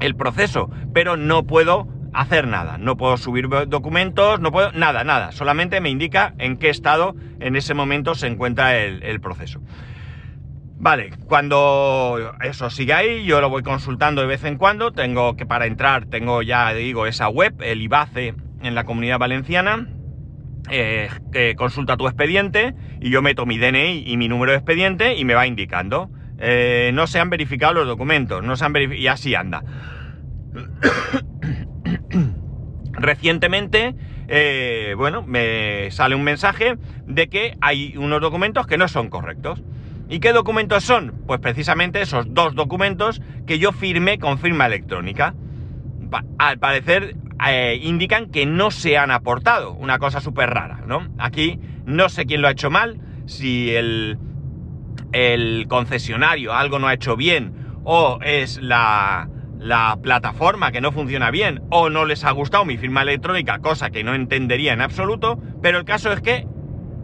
el 0.00 0.14
proceso, 0.14 0.70
pero 0.92 1.16
no 1.16 1.44
puedo 1.46 1.88
hacer 2.12 2.48
nada, 2.48 2.78
no 2.78 2.96
puedo 2.96 3.16
subir 3.16 3.48
documentos, 3.68 4.40
no 4.40 4.50
puedo, 4.50 4.72
nada, 4.72 5.04
nada, 5.04 5.32
solamente 5.32 5.80
me 5.80 5.90
indica 5.90 6.34
en 6.38 6.56
qué 6.56 6.70
estado 6.70 7.14
en 7.38 7.56
ese 7.56 7.74
momento 7.74 8.14
se 8.14 8.26
encuentra 8.26 8.76
el, 8.76 9.02
el 9.02 9.20
proceso. 9.20 9.60
Vale, 10.80 11.10
cuando 11.26 12.32
eso 12.40 12.70
sigue 12.70 12.94
ahí, 12.94 13.24
yo 13.24 13.42
lo 13.42 13.50
voy 13.50 13.62
consultando 13.62 14.22
de 14.22 14.26
vez 14.26 14.44
en 14.44 14.56
cuando. 14.56 14.92
Tengo 14.92 15.36
que 15.36 15.44
para 15.44 15.66
entrar, 15.66 16.06
tengo 16.06 16.40
ya, 16.40 16.72
digo, 16.72 17.06
esa 17.06 17.28
web, 17.28 17.54
el 17.60 17.82
IBACE 17.82 18.34
en 18.62 18.74
la 18.74 18.84
comunidad 18.84 19.18
valenciana. 19.18 19.88
Eh, 20.70 21.10
consulta 21.58 21.98
tu 21.98 22.06
expediente 22.06 22.74
y 22.98 23.10
yo 23.10 23.20
meto 23.20 23.44
mi 23.44 23.58
DNI 23.58 24.04
y 24.06 24.16
mi 24.16 24.28
número 24.28 24.52
de 24.52 24.58
expediente 24.58 25.16
y 25.16 25.26
me 25.26 25.34
va 25.34 25.46
indicando. 25.46 26.08
Eh, 26.38 26.92
no 26.94 27.06
se 27.06 27.20
han 27.20 27.28
verificado 27.28 27.74
los 27.74 27.86
documentos, 27.86 28.42
no 28.42 28.56
se 28.56 28.64
han 28.64 28.74
y 28.74 29.06
así 29.06 29.34
anda. 29.34 29.62
Recientemente, 32.92 33.94
eh, 34.28 34.94
bueno, 34.96 35.22
me 35.26 35.90
sale 35.90 36.14
un 36.14 36.24
mensaje 36.24 36.78
de 37.04 37.28
que 37.28 37.58
hay 37.60 37.98
unos 37.98 38.22
documentos 38.22 38.66
que 38.66 38.78
no 38.78 38.88
son 38.88 39.10
correctos. 39.10 39.62
¿Y 40.10 40.18
qué 40.18 40.32
documentos 40.32 40.82
son? 40.82 41.14
Pues 41.28 41.38
precisamente 41.38 42.02
esos 42.02 42.26
dos 42.34 42.56
documentos 42.56 43.22
que 43.46 43.60
yo 43.60 43.70
firmé 43.70 44.18
con 44.18 44.38
firma 44.38 44.66
electrónica. 44.66 45.34
Al 46.38 46.58
parecer 46.58 47.14
eh, 47.46 47.78
indican 47.80 48.30
que 48.30 48.44
no 48.44 48.72
se 48.72 48.98
han 48.98 49.12
aportado, 49.12 49.72
una 49.72 50.00
cosa 50.00 50.20
súper 50.20 50.50
rara, 50.50 50.82
¿no? 50.84 51.06
Aquí 51.18 51.60
no 51.86 52.08
sé 52.08 52.26
quién 52.26 52.42
lo 52.42 52.48
ha 52.48 52.50
hecho 52.50 52.70
mal, 52.70 53.00
si 53.26 53.70
el, 53.70 54.18
el 55.12 55.66
concesionario 55.68 56.54
algo 56.54 56.80
no 56.80 56.88
ha 56.88 56.94
hecho 56.94 57.16
bien 57.16 57.54
o 57.84 58.18
es 58.20 58.60
la, 58.60 59.28
la 59.60 59.96
plataforma 60.02 60.72
que 60.72 60.80
no 60.80 60.90
funciona 60.90 61.30
bien 61.30 61.62
o 61.70 61.88
no 61.88 62.04
les 62.04 62.24
ha 62.24 62.32
gustado 62.32 62.64
mi 62.64 62.78
firma 62.78 63.02
electrónica, 63.02 63.60
cosa 63.60 63.90
que 63.90 64.02
no 64.02 64.14
entendería 64.14 64.72
en 64.72 64.80
absoluto, 64.80 65.40
pero 65.62 65.78
el 65.78 65.84
caso 65.84 66.12
es 66.12 66.20
que 66.20 66.48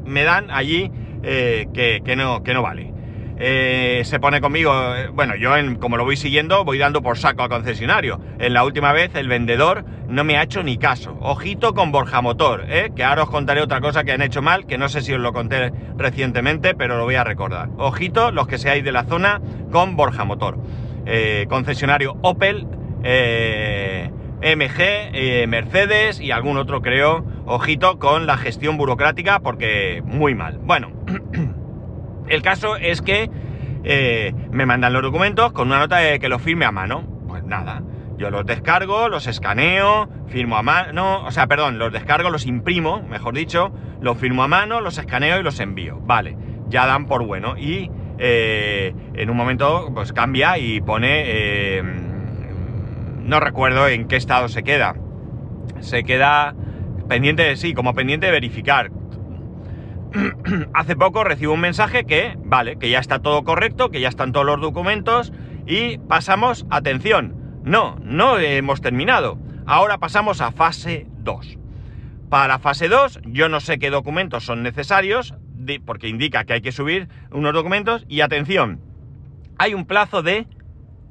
me 0.04 0.24
dan 0.24 0.50
allí 0.50 0.90
eh, 1.22 1.66
que, 1.72 2.16
no, 2.16 2.42
que 2.42 2.52
no 2.52 2.62
vale. 2.62 2.95
Eh, 3.38 4.02
se 4.04 4.18
pone 4.18 4.40
conmigo, 4.40 4.72
eh, 4.94 5.08
bueno, 5.08 5.36
yo 5.36 5.50
como 5.78 5.96
lo 5.96 6.04
voy 6.04 6.16
siguiendo 6.16 6.64
voy 6.64 6.78
dando 6.78 7.02
por 7.02 7.18
saco 7.18 7.42
al 7.42 7.48
concesionario. 7.48 8.20
En 8.38 8.54
la 8.54 8.64
última 8.64 8.92
vez 8.92 9.14
el 9.14 9.28
vendedor 9.28 9.84
no 10.08 10.24
me 10.24 10.38
ha 10.38 10.42
hecho 10.42 10.62
ni 10.62 10.78
caso. 10.78 11.16
Ojito 11.20 11.74
con 11.74 11.92
Borja 11.92 12.20
Motor, 12.22 12.66
que 12.94 13.04
ahora 13.04 13.24
os 13.24 13.30
contaré 13.30 13.60
otra 13.60 13.80
cosa 13.80 14.04
que 14.04 14.12
han 14.12 14.22
hecho 14.22 14.42
mal, 14.42 14.66
que 14.66 14.78
no 14.78 14.88
sé 14.88 15.02
si 15.02 15.12
os 15.12 15.20
lo 15.20 15.32
conté 15.32 15.72
recientemente, 15.96 16.74
pero 16.74 16.96
lo 16.96 17.04
voy 17.04 17.16
a 17.16 17.24
recordar. 17.24 17.68
Ojito 17.76 18.30
los 18.30 18.46
que 18.46 18.58
seáis 18.58 18.84
de 18.84 18.92
la 18.92 19.04
zona 19.04 19.40
con 19.70 19.96
Borja 19.96 20.24
Motor. 20.24 20.58
Eh, 21.06 21.46
concesionario 21.48 22.16
Opel, 22.22 22.66
eh, 23.04 24.10
MG, 24.42 24.80
eh, 25.12 25.46
Mercedes 25.46 26.20
y 26.20 26.32
algún 26.32 26.56
otro 26.58 26.82
creo. 26.82 27.24
Ojito 27.46 27.98
con 28.00 28.26
la 28.26 28.36
gestión 28.36 28.76
burocrática 28.76 29.38
porque 29.38 30.02
muy 30.04 30.34
mal. 30.34 30.58
Bueno, 30.58 30.90
el 32.28 32.42
caso 32.42 32.76
es 32.76 33.02
que 33.02 33.30
me 34.50 34.66
mandan 34.66 34.92
los 34.92 35.02
documentos 35.02 35.52
con 35.52 35.68
una 35.68 35.78
nota 35.78 35.98
de 35.98 36.18
que 36.18 36.28
los 36.28 36.42
firme 36.42 36.64
a 36.64 36.72
mano. 36.72 37.04
Pues 37.28 37.44
nada, 37.44 37.82
yo 38.18 38.30
los 38.30 38.46
descargo, 38.46 39.08
los 39.08 39.26
escaneo, 39.26 40.08
firmo 40.28 40.56
a 40.56 40.62
mano, 40.62 41.24
o 41.24 41.30
sea, 41.30 41.46
perdón, 41.46 41.78
los 41.78 41.92
descargo, 41.92 42.30
los 42.30 42.46
imprimo, 42.46 43.02
mejor 43.02 43.34
dicho, 43.34 43.72
los 44.00 44.16
firmo 44.16 44.42
a 44.42 44.48
mano, 44.48 44.80
los 44.80 44.98
escaneo 44.98 45.38
y 45.38 45.42
los 45.42 45.60
envío. 45.60 46.00
Vale, 46.00 46.36
ya 46.68 46.86
dan 46.86 47.06
por 47.06 47.24
bueno. 47.26 47.56
Y 47.58 47.90
eh, 48.18 48.94
en 49.14 49.30
un 49.30 49.36
momento 49.36 49.90
pues 49.92 50.12
cambia 50.12 50.56
y 50.58 50.80
pone, 50.80 51.24
eh, 51.26 51.82
no 53.22 53.40
recuerdo 53.40 53.86
en 53.88 54.08
qué 54.08 54.16
estado 54.16 54.48
se 54.48 54.62
queda. 54.62 54.94
Se 55.80 56.04
queda 56.04 56.54
pendiente 57.08 57.42
de 57.42 57.56
sí, 57.56 57.74
como 57.74 57.94
pendiente 57.94 58.26
de 58.26 58.32
verificar. 58.32 58.90
Hace 60.74 60.96
poco 60.96 61.24
recibo 61.24 61.54
un 61.54 61.60
mensaje 61.60 62.04
que, 62.04 62.36
vale, 62.38 62.78
que 62.78 62.90
ya 62.90 62.98
está 62.98 63.20
todo 63.20 63.44
correcto, 63.44 63.90
que 63.90 64.00
ya 64.00 64.08
están 64.08 64.32
todos 64.32 64.46
los 64.46 64.60
documentos 64.60 65.32
y 65.66 65.98
pasamos, 65.98 66.66
atención, 66.70 67.60
no, 67.64 67.96
no 68.02 68.38
hemos 68.38 68.80
terminado. 68.80 69.38
Ahora 69.66 69.98
pasamos 69.98 70.40
a 70.40 70.52
fase 70.52 71.06
2. 71.18 71.58
Para 72.30 72.58
fase 72.58 72.88
2 72.88 73.20
yo 73.26 73.48
no 73.48 73.60
sé 73.60 73.78
qué 73.78 73.90
documentos 73.90 74.44
son 74.44 74.62
necesarios, 74.62 75.34
porque 75.84 76.08
indica 76.08 76.44
que 76.44 76.54
hay 76.54 76.60
que 76.60 76.72
subir 76.72 77.08
unos 77.30 77.52
documentos 77.52 78.04
y 78.08 78.20
atención, 78.20 78.80
hay 79.58 79.74
un 79.74 79.86
plazo 79.86 80.22
de 80.22 80.46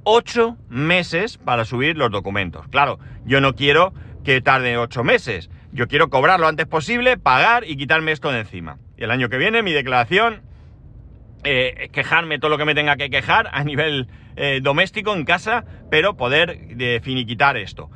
8 0.03 0.57
meses 0.69 1.37
para 1.37 1.65
subir 1.65 1.97
los 1.97 2.11
documentos. 2.11 2.67
Claro, 2.69 2.99
yo 3.25 3.41
no 3.41 3.55
quiero 3.55 3.93
que 4.23 4.39
tarde 4.41 4.77
8 4.77 5.03
meses, 5.03 5.49
yo 5.71 5.87
quiero 5.87 6.09
cobrar 6.09 6.39
lo 6.39 6.47
antes 6.47 6.67
posible, 6.67 7.17
pagar 7.17 7.63
y 7.67 7.75
quitarme 7.75 8.11
esto 8.11 8.31
de 8.31 8.39
encima. 8.39 8.77
Y 8.97 9.03
el 9.03 9.11
año 9.11 9.29
que 9.29 9.37
viene 9.37 9.61
mi 9.61 9.73
declaración, 9.73 10.41
eh, 11.43 11.89
quejarme 11.91 12.39
todo 12.39 12.49
lo 12.49 12.57
que 12.57 12.65
me 12.65 12.75
tenga 12.75 12.95
que 12.95 13.09
quejar 13.09 13.49
a 13.51 13.63
nivel 13.63 14.07
eh, 14.35 14.59
doméstico 14.61 15.13
en 15.13 15.25
casa, 15.25 15.65
pero 15.91 16.17
poder 16.17 16.59
eh, 16.79 16.99
finiquitar 17.03 17.57
esto. 17.57 17.89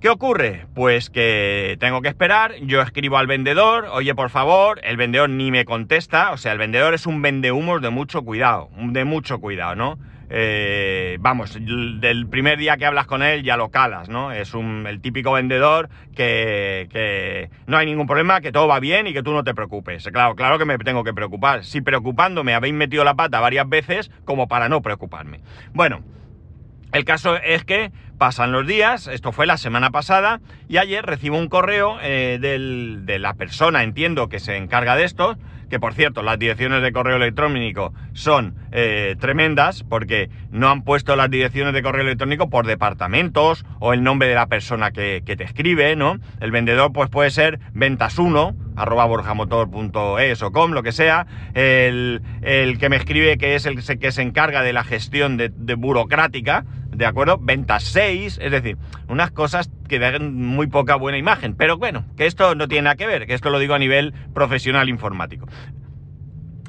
¿Qué 0.00 0.10
ocurre? 0.10 0.66
Pues 0.74 1.08
que 1.08 1.76
tengo 1.80 2.02
que 2.02 2.08
esperar, 2.08 2.56
yo 2.60 2.82
escribo 2.82 3.16
al 3.16 3.26
vendedor, 3.26 3.86
oye 3.90 4.14
por 4.14 4.28
favor, 4.28 4.80
el 4.84 4.96
vendedor 4.96 5.30
ni 5.30 5.50
me 5.50 5.64
contesta, 5.64 6.32
o 6.32 6.36
sea, 6.36 6.52
el 6.52 6.58
vendedor 6.58 6.92
es 6.92 7.06
un 7.06 7.22
vendehumos 7.22 7.80
de 7.80 7.90
mucho 7.90 8.22
cuidado, 8.22 8.68
de 8.76 9.04
mucho 9.04 9.40
cuidado, 9.40 9.74
¿no? 9.76 9.98
Eh, 10.36 11.16
vamos, 11.20 11.54
del 11.54 12.26
primer 12.26 12.58
día 12.58 12.76
que 12.76 12.84
hablas 12.84 13.06
con 13.06 13.22
él 13.22 13.44
ya 13.44 13.56
lo 13.56 13.68
calas, 13.68 14.08
¿no? 14.08 14.32
Es 14.32 14.52
un, 14.52 14.84
el 14.88 15.00
típico 15.00 15.30
vendedor 15.30 15.90
que, 16.16 17.50
no 17.68 17.76
hay 17.76 17.86
ningún 17.86 18.08
problema, 18.08 18.40
que 18.40 18.50
todo 18.50 18.66
va 18.66 18.80
bien 18.80 19.06
y 19.06 19.12
que 19.12 19.22
tú 19.22 19.32
no 19.32 19.44
te 19.44 19.54
preocupes. 19.54 20.08
Claro, 20.12 20.34
claro 20.34 20.58
que 20.58 20.64
me 20.64 20.76
tengo 20.78 21.04
que 21.04 21.14
preocupar. 21.14 21.64
Si 21.64 21.82
preocupándome 21.82 22.52
habéis 22.52 22.74
metido 22.74 23.04
la 23.04 23.14
pata 23.14 23.38
varias 23.38 23.68
veces 23.68 24.10
como 24.24 24.48
para 24.48 24.68
no 24.68 24.82
preocuparme. 24.82 25.38
Bueno, 25.72 26.02
el 26.90 27.04
caso 27.04 27.36
es 27.36 27.64
que 27.64 27.92
pasan 28.18 28.50
los 28.50 28.66
días, 28.66 29.06
esto 29.06 29.30
fue 29.30 29.46
la 29.46 29.56
semana 29.56 29.90
pasada, 29.90 30.40
y 30.68 30.78
ayer 30.78 31.06
recibo 31.06 31.38
un 31.38 31.48
correo 31.48 31.98
eh, 32.02 32.38
de 32.40 33.18
la 33.20 33.34
persona, 33.34 33.84
entiendo, 33.84 34.28
que 34.28 34.40
se 34.40 34.56
encarga 34.56 34.96
de 34.96 35.04
esto, 35.04 35.36
que 35.68 35.80
por 35.80 35.94
cierto, 35.94 36.22
las 36.22 36.38
direcciones 36.38 36.82
de 36.82 36.92
correo 36.92 37.16
electrónico 37.16 37.92
son 38.12 38.54
eh, 38.72 39.16
tremendas, 39.18 39.82
porque 39.82 40.30
no 40.50 40.68
han 40.68 40.82
puesto 40.82 41.16
las 41.16 41.30
direcciones 41.30 41.74
de 41.74 41.82
correo 41.82 42.02
electrónico 42.02 42.50
por 42.50 42.66
departamentos 42.66 43.64
o 43.80 43.92
el 43.92 44.02
nombre 44.02 44.28
de 44.28 44.34
la 44.34 44.46
persona 44.46 44.90
que, 44.90 45.22
te 45.24 45.44
escribe, 45.44 45.96
¿no? 45.96 46.18
El 46.40 46.50
vendedor 46.50 46.92
pues 46.92 47.10
puede 47.10 47.30
ser 47.30 47.58
ventas1, 47.74 48.54
arroba 48.76 49.04
borjamotor.es 49.06 50.42
o 50.42 50.52
com, 50.52 50.72
lo 50.72 50.82
que 50.82 50.92
sea, 50.92 51.26
el, 51.54 52.20
que 52.78 52.88
me 52.88 52.96
escribe 52.96 53.36
que 53.38 53.54
es 53.54 53.66
el 53.66 53.82
que 53.98 54.12
se 54.12 54.22
encarga 54.22 54.62
de 54.62 54.72
la 54.72 54.84
gestión 54.84 55.36
de 55.36 55.74
burocrática, 55.74 56.64
¿de 56.94 57.06
acuerdo? 57.06 57.38
Ventas 57.38 57.84
6, 57.84 58.38
es 58.42 58.50
decir, 58.50 58.76
unas 59.08 59.30
cosas 59.30 59.70
que 59.88 59.98
dan 59.98 60.34
muy 60.34 60.66
poca 60.66 60.96
buena 60.96 61.18
imagen. 61.18 61.54
Pero 61.54 61.76
bueno, 61.76 62.04
que 62.16 62.26
esto 62.26 62.54
no 62.54 62.68
tiene 62.68 62.82
nada 62.82 62.96
que 62.96 63.06
ver, 63.06 63.26
que 63.26 63.34
esto 63.34 63.50
lo 63.50 63.58
digo 63.58 63.74
a 63.74 63.78
nivel 63.78 64.14
profesional 64.32 64.88
informático. 64.88 65.46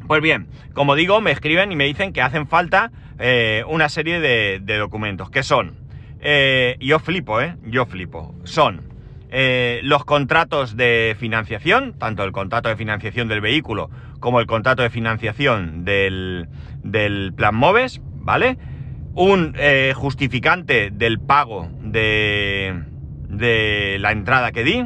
Pues 0.08 0.22
bien, 0.22 0.48
como 0.74 0.96
digo, 0.96 1.20
me 1.22 1.32
escriben 1.32 1.72
y 1.72 1.76
me 1.76 1.86
dicen 1.86 2.14
que 2.14 2.22
hacen 2.22 2.48
falta 2.48 2.92
eh, 3.18 3.64
una 3.68 3.90
serie 3.90 4.20
de, 4.20 4.78
documentos, 4.78 5.30
que 5.32 5.42
son, 5.42 5.78
eh, 6.20 6.78
yo 6.80 7.00
flipo, 7.00 7.42
¿eh? 7.42 7.56
Yo 7.66 7.86
flipo, 7.86 8.36
son 8.44 8.82
eh, 9.30 9.80
los 9.84 10.06
contratos 10.06 10.78
de 10.78 11.16
financiación, 11.20 11.98
tanto 11.98 12.24
el 12.24 12.32
contrato 12.32 12.70
de 12.70 12.76
financiación 12.76 13.28
del 13.28 13.42
vehículo 13.42 13.90
como 14.20 14.40
el 14.40 14.46
contrato 14.46 14.84
de 14.84 14.90
financiación 14.90 15.86
del, 15.86 16.50
del 16.84 17.34
plan 17.34 17.56
MOVES, 17.56 18.02
¿vale? 18.16 18.58
Un 19.16 19.54
eh, 19.58 19.94
justificante 19.96 20.92
del 20.92 21.20
pago 21.20 21.70
de, 21.82 22.84
de 23.30 23.98
la 24.00 24.12
entrada 24.12 24.52
que 24.52 24.64
di. 24.64 24.86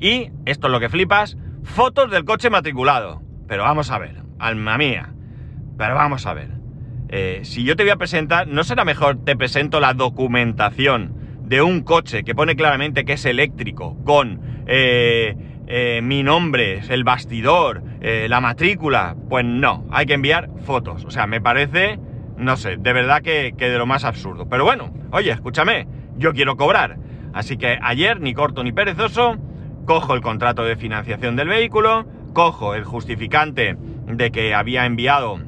Y, 0.00 0.30
esto 0.44 0.66
es 0.66 0.72
lo 0.72 0.80
que 0.80 0.88
flipas, 0.88 1.36
fotos 1.64 2.10
del 2.10 2.24
coche 2.24 2.50
matriculado. 2.50 3.22
Pero 3.48 3.64
vamos 3.64 3.90
a 3.90 3.98
ver, 3.98 4.16
alma 4.38 4.78
mía. 4.78 5.14
Pero 5.76 5.94
vamos 5.94 6.26
a 6.26 6.34
ver. 6.34 6.50
Eh, 7.08 7.40
si 7.42 7.64
yo 7.64 7.74
te 7.74 7.82
voy 7.82 7.90
a 7.90 7.96
presentar, 7.96 8.46
¿no 8.46 8.62
será 8.64 8.84
mejor 8.84 9.24
te 9.24 9.34
presento 9.34 9.80
la 9.80 9.94
documentación 9.94 11.14
de 11.42 11.62
un 11.62 11.80
coche 11.80 12.22
que 12.22 12.34
pone 12.34 12.54
claramente 12.54 13.04
que 13.04 13.14
es 13.14 13.24
eléctrico, 13.24 13.96
con 14.04 14.40
eh, 14.68 16.00
mi 16.02 16.22
nombre, 16.22 16.80
el 16.88 17.02
bastidor, 17.02 17.82
la 18.00 18.40
matrícula? 18.40 19.16
Pues 19.28 19.44
no, 19.44 19.86
hay 19.90 20.06
que 20.06 20.14
enviar 20.14 20.50
fotos. 20.64 21.04
O 21.04 21.10
sea, 21.10 21.26
me 21.26 21.40
parece 21.40 21.98
no 22.40 22.56
sé, 22.56 22.76
de 22.78 22.92
verdad 22.92 23.22
que, 23.22 23.52
de 23.52 23.78
lo 23.78 23.86
más 23.86 24.04
absurdo. 24.04 24.48
Pero 24.48 24.64
bueno, 24.64 24.92
oye, 25.12 25.30
escúchame, 25.30 25.86
yo 26.16 26.32
quiero 26.32 26.56
cobrar. 26.56 26.96
Así 27.32 27.56
que 27.56 27.78
ayer, 27.82 28.20
ni 28.20 28.34
corto 28.34 28.64
ni 28.64 28.72
perezoso, 28.72 29.36
cojo 29.86 30.14
el 30.14 30.20
contrato 30.20 30.64
de 30.64 30.76
financiación 30.76 31.36
del 31.36 31.48
vehículo, 31.48 32.06
cojo 32.32 32.74
el 32.74 32.84
justificante 32.84 33.76
de 34.06 34.30
que 34.30 34.54
había 34.54 34.86
enviado, 34.86 35.38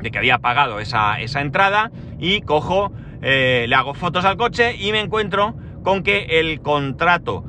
de 0.00 0.10
que 0.10 0.18
había 0.18 0.38
pagado 0.38 0.80
esa, 0.80 1.20
esa 1.20 1.40
entrada 1.40 1.92
y 2.18 2.40
cojo, 2.40 2.92
eh, 3.22 3.66
le 3.68 3.74
hago 3.74 3.94
fotos 3.94 4.24
al 4.24 4.36
coche 4.36 4.76
y 4.76 4.92
me 4.92 5.00
encuentro 5.00 5.54
con 5.82 6.02
que 6.02 6.40
el 6.40 6.60
contrato 6.62 7.44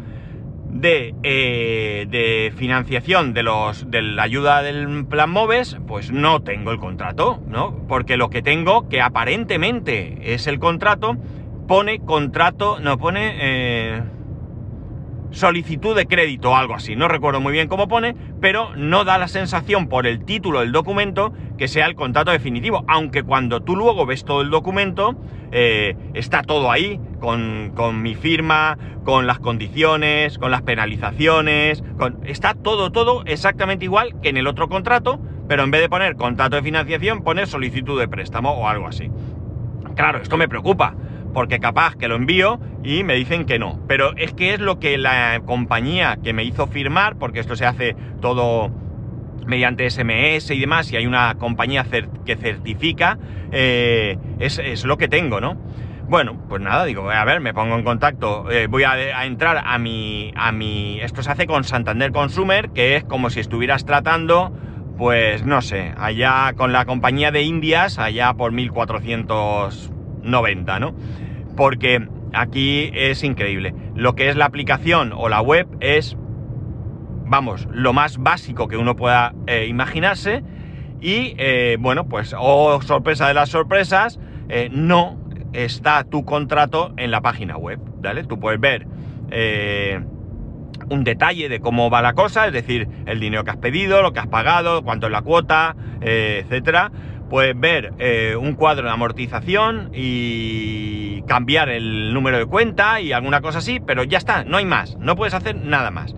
eh, 0.81 2.05
de, 2.09 2.53
financiación 2.55 3.33
de, 3.33 3.43
los, 3.43 3.89
de 3.89 4.01
la 4.01 4.23
ayuda 4.23 4.61
del 4.61 5.05
plan 5.05 5.29
MOVES, 5.29 5.77
pues 5.87 6.11
no 6.11 6.41
tengo 6.41 6.71
el 6.71 6.79
contrato, 6.79 7.41
¿no? 7.47 7.75
Porque 7.87 8.17
lo 8.17 8.29
que 8.29 8.41
tengo, 8.41 8.87
que 8.89 9.01
aparentemente 9.01 10.33
es 10.33 10.47
el 10.47 10.59
contrato, 10.59 11.17
pone 11.67 11.99
contrato, 11.99 12.79
no 12.79 12.97
pone... 12.97 13.33
Eh, 13.39 14.03
solicitud 15.35 15.95
de 15.95 16.07
crédito 16.07 16.51
o 16.51 16.55
algo 16.55 16.73
así. 16.73 16.95
No 16.95 17.07
recuerdo 17.07 17.41
muy 17.41 17.51
bien 17.51 17.67
cómo 17.67 17.87
pone, 17.87 18.15
pero 18.41 18.73
no 18.75 19.03
da 19.03 19.17
la 19.17 19.27
sensación 19.27 19.87
por 19.87 20.07
el 20.07 20.23
título 20.23 20.61
del 20.61 20.71
documento 20.71 21.33
que 21.57 21.67
sea 21.67 21.85
el 21.85 21.95
contrato 21.95 22.31
definitivo. 22.31 22.85
Aunque 22.87 23.23
cuando 23.23 23.61
tú 23.61 23.75
luego 23.75 24.05
ves 24.05 24.23
todo 24.23 24.41
el 24.41 24.49
documento, 24.49 25.15
eh, 25.51 25.95
está 26.13 26.41
todo 26.41 26.71
ahí, 26.71 26.99
con, 27.19 27.73
con, 27.75 28.01
mi 28.01 28.15
firma, 28.15 28.77
con 29.03 29.27
las 29.27 29.39
condiciones, 29.39 30.37
con 30.37 30.51
las 30.51 30.61
penalizaciones, 30.61 31.83
con, 31.97 32.19
está 32.25 32.53
todo, 32.53 32.91
todo 32.91 33.23
exactamente 33.25 33.85
igual 33.85 34.19
que 34.21 34.29
en 34.29 34.37
el 34.37 34.47
otro 34.47 34.69
contrato, 34.69 35.19
pero 35.47 35.63
en 35.63 35.71
vez 35.71 35.81
de 35.81 35.89
poner 35.89 36.15
contrato 36.15 36.55
de 36.55 36.63
financiación, 36.63 37.23
pone 37.23 37.45
solicitud 37.45 37.99
de 37.99 38.07
préstamo 38.07 38.51
o 38.51 38.67
algo 38.67 38.87
así. 38.87 39.11
Claro, 39.95 40.19
esto 40.19 40.37
me 40.37 40.47
preocupa 40.47 40.95
porque 41.35 41.59
capaz 41.59 41.97
que 41.97 42.07
lo 42.07 42.15
envío 42.15 42.61
y 42.81 43.03
me 43.03 43.13
dicen 43.13 43.45
que 43.45 43.59
no. 43.59 43.81
Pero 43.89 44.15
es 44.15 44.33
que 44.33 44.53
es 44.53 44.61
lo 44.61 44.79
que 44.79 44.97
la 44.97 45.41
compañía 45.45 46.17
que 46.23 46.31
me 46.31 46.45
hizo 46.45 46.65
firmar, 46.65 47.17
porque 47.17 47.41
esto 47.41 47.57
se 47.57 47.65
hace 47.65 47.93
todo 48.21 48.71
mediante 49.45 49.87
SMS 49.89 50.49
y 50.51 50.59
demás, 50.61 50.91
y 50.93 50.95
hay 50.95 51.05
una 51.05 51.35
compañía 51.35 51.85
que 52.25 52.37
certifica, 52.37 53.19
eh, 53.51 54.17
es, 54.39 54.85
lo 54.85 54.97
que 54.97 55.09
tengo, 55.09 55.41
¿no? 55.41 55.57
Bueno, 56.07 56.41
pues 56.47 56.61
nada, 56.61 56.85
digo, 56.85 57.11
a 57.11 57.25
ver, 57.25 57.41
me 57.41 57.53
pongo 57.53 57.75
en 57.75 57.83
contacto, 57.83 58.49
eh, 58.49 58.67
voy 58.67 58.83
a, 58.83 59.25
entrar 59.25 59.61
a 59.65 59.77
mi, 59.77 60.31
a 60.37 60.53
mi... 60.53 61.01
Esto 61.01 61.21
se 61.21 61.31
hace 61.31 61.47
con 61.47 61.65
Santander 61.65 62.13
Consumer, 62.13 62.69
que 62.69 62.95
es 62.95 63.03
como 63.03 63.29
si 63.29 63.41
estuvieras 63.41 63.85
tratando, 63.85 64.53
pues 64.97 65.45
no 65.45 65.61
sé, 65.61 65.93
allá 65.97 66.53
con 66.55 66.71
la 66.71 66.85
compañía 66.85 67.31
de 67.31 67.41
Indias, 67.41 67.99
allá 67.99 68.33
por 68.35 68.53
1490, 70.25 70.79
¿no? 70.79 70.93
porque 71.55 72.07
aquí 72.33 72.91
es 72.93 73.23
increíble. 73.23 73.73
Lo 73.95 74.15
que 74.15 74.29
es 74.29 74.35
la 74.35 74.45
aplicación 74.45 75.13
o 75.15 75.29
la 75.29 75.41
web 75.41 75.67
es, 75.79 76.17
vamos, 77.25 77.67
lo 77.71 77.93
más 77.93 78.17
básico 78.17 78.67
que 78.67 78.77
uno 78.77 78.95
pueda 78.95 79.33
eh, 79.47 79.65
imaginarse. 79.67 80.43
Y 81.01 81.35
eh, 81.37 81.77
bueno, 81.79 82.07
pues, 82.07 82.35
oh 82.37 82.81
sorpresa 82.81 83.27
de 83.27 83.33
las 83.33 83.49
sorpresas, 83.49 84.19
eh, 84.49 84.69
no 84.71 85.17
está 85.53 86.03
tu 86.03 86.25
contrato 86.25 86.93
en 86.97 87.11
la 87.11 87.21
página 87.21 87.57
web, 87.57 87.79
¿vale? 88.01 88.23
Tú 88.23 88.39
puedes 88.39 88.59
ver 88.59 88.87
un 90.87 91.03
detalle 91.03 91.49
de 91.49 91.59
cómo 91.59 91.89
va 91.89 92.01
la 92.01 92.13
cosa, 92.13 92.45
es 92.45 92.53
decir, 92.53 92.87
el 93.07 93.19
dinero 93.19 93.43
que 93.43 93.51
has 93.51 93.57
pedido, 93.57 94.01
lo 94.01 94.13
que 94.13 94.19
has 94.19 94.27
pagado, 94.27 94.83
cuánto 94.83 95.07
es 95.07 95.11
la 95.11 95.23
cuota, 95.23 95.75
etcétera 96.01 96.91
puedes 97.29 97.59
ver 97.59 97.93
eh, 97.99 98.35
un 98.39 98.53
cuadro 98.53 98.85
de 98.85 98.91
amortización 98.91 99.91
y 99.93 101.21
cambiar 101.23 101.69
el 101.69 102.13
número 102.13 102.37
de 102.37 102.45
cuenta 102.45 103.01
y 103.01 103.11
alguna 103.11 103.41
cosa 103.41 103.59
así, 103.59 103.79
pero 103.79 104.03
ya 104.03 104.17
está, 104.17 104.43
no 104.43 104.57
hay 104.57 104.65
más, 104.65 104.97
no 104.97 105.15
puedes 105.15 105.33
hacer 105.33 105.55
nada 105.55 105.91
más. 105.91 106.15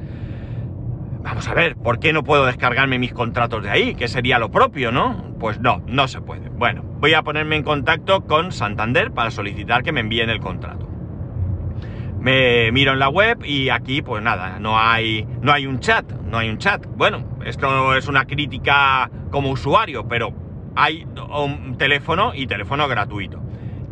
Vamos 1.24 1.48
a 1.50 1.54
ver, 1.54 1.76
¿por 1.76 2.00
qué 2.00 2.14
no 2.14 2.24
puedo 2.24 2.46
descargarme 2.46 3.00
mis 3.00 3.12
contratos 3.12 3.64
de 3.64 3.70
ahí? 3.70 3.96
Que 3.96 4.08
sería 4.08 4.40
lo 4.40 4.50
propio, 4.50 4.94
¿no? 4.94 5.36
Pues 5.40 5.60
no, 5.60 5.82
no 5.86 6.08
se 6.08 6.22
puede. 6.22 6.48
Bueno, 6.50 6.84
voy 7.00 7.14
a 7.16 7.22
ponerme 7.22 7.58
en 7.58 7.64
contacto 7.64 8.26
con 8.26 8.54
Santander 8.54 9.12
para 9.12 9.30
solicitar 9.30 9.84
que 9.84 9.92
me 9.92 10.00
envíen 10.00 10.30
el 10.30 10.40
contrato. 10.40 10.88
Me 12.20 12.72
miro 12.72 12.94
en 12.94 13.00
la 13.00 13.10
web 13.10 13.44
y 13.44 13.70
aquí, 13.70 14.02
pues 14.02 14.24
nada, 14.24 14.60
no 14.60 14.80
hay, 14.80 15.28
no 15.42 15.52
hay 15.52 15.68
un 15.68 15.80
chat, 15.80 16.10
no 16.12 16.38
hay 16.38 16.50
un 16.50 16.60
chat. 16.60 16.86
Bueno, 16.96 17.38
esto 17.46 17.96
es 17.96 18.08
una 18.08 18.26
crítica 18.26 19.12
como 19.30 19.50
usuario, 19.50 20.08
pero 20.08 20.34
hay 20.78 21.08
un 21.36 21.76
teléfono 21.78 22.34
y 22.36 22.46
teléfono 22.46 22.88
gratuito. 22.88 23.42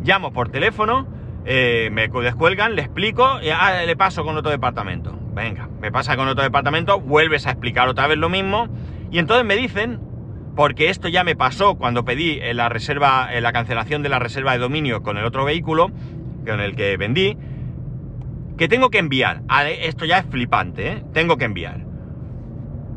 Llamo 0.04 0.32
por 0.32 0.50
teléfono, 0.50 1.06
eh, 1.44 1.90
me 1.90 2.08
descuelgan, 2.08 2.76
le 2.76 2.82
explico, 2.82 3.40
y, 3.42 3.48
ah, 3.50 3.82
le 3.84 3.96
paso 3.96 4.24
con 4.24 4.36
otro 4.36 4.52
departamento. 4.52 5.18
Venga, 5.34 5.68
me 5.80 5.90
pasa 5.90 6.16
con 6.16 6.28
otro 6.28 6.44
departamento, 6.44 7.00
vuelves 7.00 7.46
a 7.48 7.50
explicar 7.50 7.88
otra 7.88 8.06
vez 8.06 8.18
lo 8.18 8.28
mismo, 8.28 8.68
y 9.10 9.18
entonces 9.18 9.44
me 9.44 9.56
dicen, 9.56 10.00
porque 10.54 10.88
esto 10.88 11.08
ya 11.08 11.24
me 11.24 11.34
pasó 11.34 11.74
cuando 11.74 12.04
pedí 12.04 12.40
la 12.54 12.68
reserva, 12.68 13.28
la 13.32 13.52
cancelación 13.52 14.04
de 14.04 14.08
la 14.08 14.20
reserva 14.20 14.52
de 14.52 14.58
dominio 14.58 15.02
con 15.02 15.18
el 15.18 15.24
otro 15.24 15.44
vehículo, 15.44 15.90
con 16.46 16.60
el 16.60 16.76
que 16.76 16.96
vendí, 16.96 17.36
que 18.56 18.68
tengo 18.68 18.90
que 18.90 18.98
enviar. 18.98 19.42
Esto 19.80 20.04
ya 20.04 20.18
es 20.18 20.26
flipante, 20.26 20.88
¿eh? 20.88 21.04
Tengo 21.12 21.36
que 21.36 21.44
enviar 21.46 21.85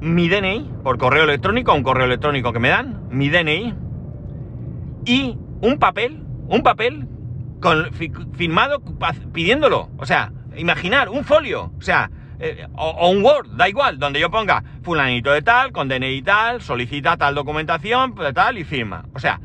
mi 0.01 0.29
DNI 0.29 0.69
por 0.83 0.97
correo 0.97 1.23
electrónico, 1.23 1.73
un 1.73 1.83
correo 1.83 2.05
electrónico 2.05 2.53
que 2.53 2.59
me 2.59 2.69
dan, 2.69 3.07
mi 3.09 3.29
DNI 3.29 3.73
y 5.05 5.37
un 5.61 5.77
papel, 5.79 6.23
un 6.47 6.63
papel 6.63 7.07
con, 7.59 7.91
firmado 8.33 8.81
pidiéndolo. 9.33 9.89
O 9.97 10.05
sea, 10.05 10.31
imaginar, 10.55 11.09
un 11.09 11.23
folio, 11.23 11.73
o 11.77 11.81
sea, 11.81 12.09
eh, 12.39 12.67
o, 12.75 13.09
un 13.09 13.23
Word, 13.23 13.49
da 13.57 13.67
igual, 13.67 13.99
donde 13.99 14.19
yo 14.19 14.31
ponga 14.31 14.63
fulanito 14.81 15.31
de 15.31 15.41
tal, 15.41 15.71
con 15.71 15.89
DNI 15.89 16.21
tal, 16.21 16.61
solicita 16.61 17.17
tal 17.17 17.35
documentación, 17.35 18.15
de 18.15 18.33
tal 18.33 18.57
y 18.57 18.63
firma. 18.63 19.05
O 19.13 19.19
sea, 19.19 19.41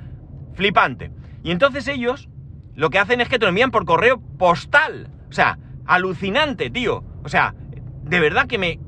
flipante. 0.55 1.11
Y 1.43 1.51
entonces 1.51 1.89
ellos 1.89 2.29
lo 2.75 2.91
que 2.91 2.99
hacen 2.99 3.21
es 3.21 3.29
que 3.29 3.39
te 3.39 3.45
lo 3.45 3.51
envían 3.51 3.71
por 3.71 3.85
correo 3.85 4.21
postal. 4.39 5.09
O 5.29 5.33
sea, 5.33 5.59
alucinante, 5.87 6.71
tío. 6.71 7.05
O 7.25 7.29
sea, 7.29 7.55
de 8.03 8.21
verdad 8.21 8.47
que 8.47 8.59
me, 8.59 8.79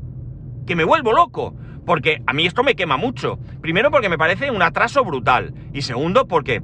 que 0.66 0.76
me 0.76 0.84
vuelvo 0.84 1.12
loco. 1.12 1.54
Porque 1.84 2.22
a 2.26 2.32
mí 2.32 2.46
esto 2.46 2.64
me 2.64 2.74
quema 2.74 2.96
mucho. 2.96 3.38
Primero 3.60 3.90
porque 3.90 4.08
me 4.08 4.18
parece 4.18 4.50
un 4.50 4.62
atraso 4.62 5.04
brutal. 5.04 5.54
Y 5.72 5.82
segundo 5.82 6.26
porque 6.26 6.60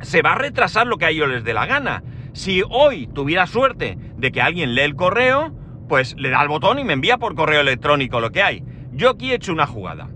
se 0.00 0.22
va 0.22 0.32
a 0.32 0.38
retrasar 0.38 0.86
lo 0.86 0.98
que 0.98 1.04
a 1.06 1.10
ellos 1.10 1.28
les 1.28 1.44
dé 1.44 1.54
la 1.54 1.66
gana. 1.66 2.02
Si 2.32 2.62
hoy 2.68 3.06
tuviera 3.06 3.46
suerte 3.46 3.96
de 4.16 4.32
que 4.32 4.42
alguien 4.42 4.74
lee 4.74 4.82
el 4.82 4.96
correo, 4.96 5.54
pues 5.88 6.16
le 6.18 6.30
da 6.30 6.40
al 6.40 6.48
botón 6.48 6.78
y 6.78 6.84
me 6.84 6.94
envía 6.94 7.18
por 7.18 7.34
correo 7.34 7.60
electrónico 7.60 8.20
lo 8.20 8.30
que 8.30 8.42
hay. 8.42 8.64
Yo 8.92 9.10
aquí 9.10 9.30
he 9.30 9.34
hecho 9.34 9.52
una 9.52 9.66
jugada. 9.66 10.08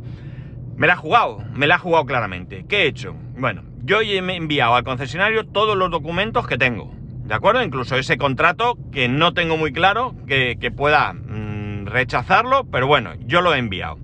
Me 0.76 0.86
la 0.86 0.94
he 0.94 0.96
jugado, 0.96 1.42
me 1.54 1.66
la 1.66 1.76
he 1.76 1.78
jugado 1.78 2.04
claramente. 2.04 2.66
¿Qué 2.68 2.82
he 2.82 2.86
hecho? 2.86 3.14
Bueno, 3.38 3.62
yo 3.82 4.00
he 4.00 4.18
enviado 4.18 4.74
al 4.74 4.84
concesionario 4.84 5.46
todos 5.46 5.76
los 5.76 5.90
documentos 5.90 6.46
que 6.46 6.58
tengo. 6.58 6.92
¿De 7.26 7.34
acuerdo? 7.34 7.62
Incluso 7.62 7.96
ese 7.96 8.18
contrato 8.18 8.76
que 8.92 9.08
no 9.08 9.34
tengo 9.34 9.56
muy 9.56 9.72
claro 9.72 10.14
que, 10.26 10.56
pueda 10.76 11.12
mm, 11.12 11.55
rechazarlo, 11.86 12.64
pero 12.70 12.86
bueno, 12.86 13.14
yo 13.20 13.40
lo 13.40 13.54
he 13.54 13.58
enviado. 13.58 13.98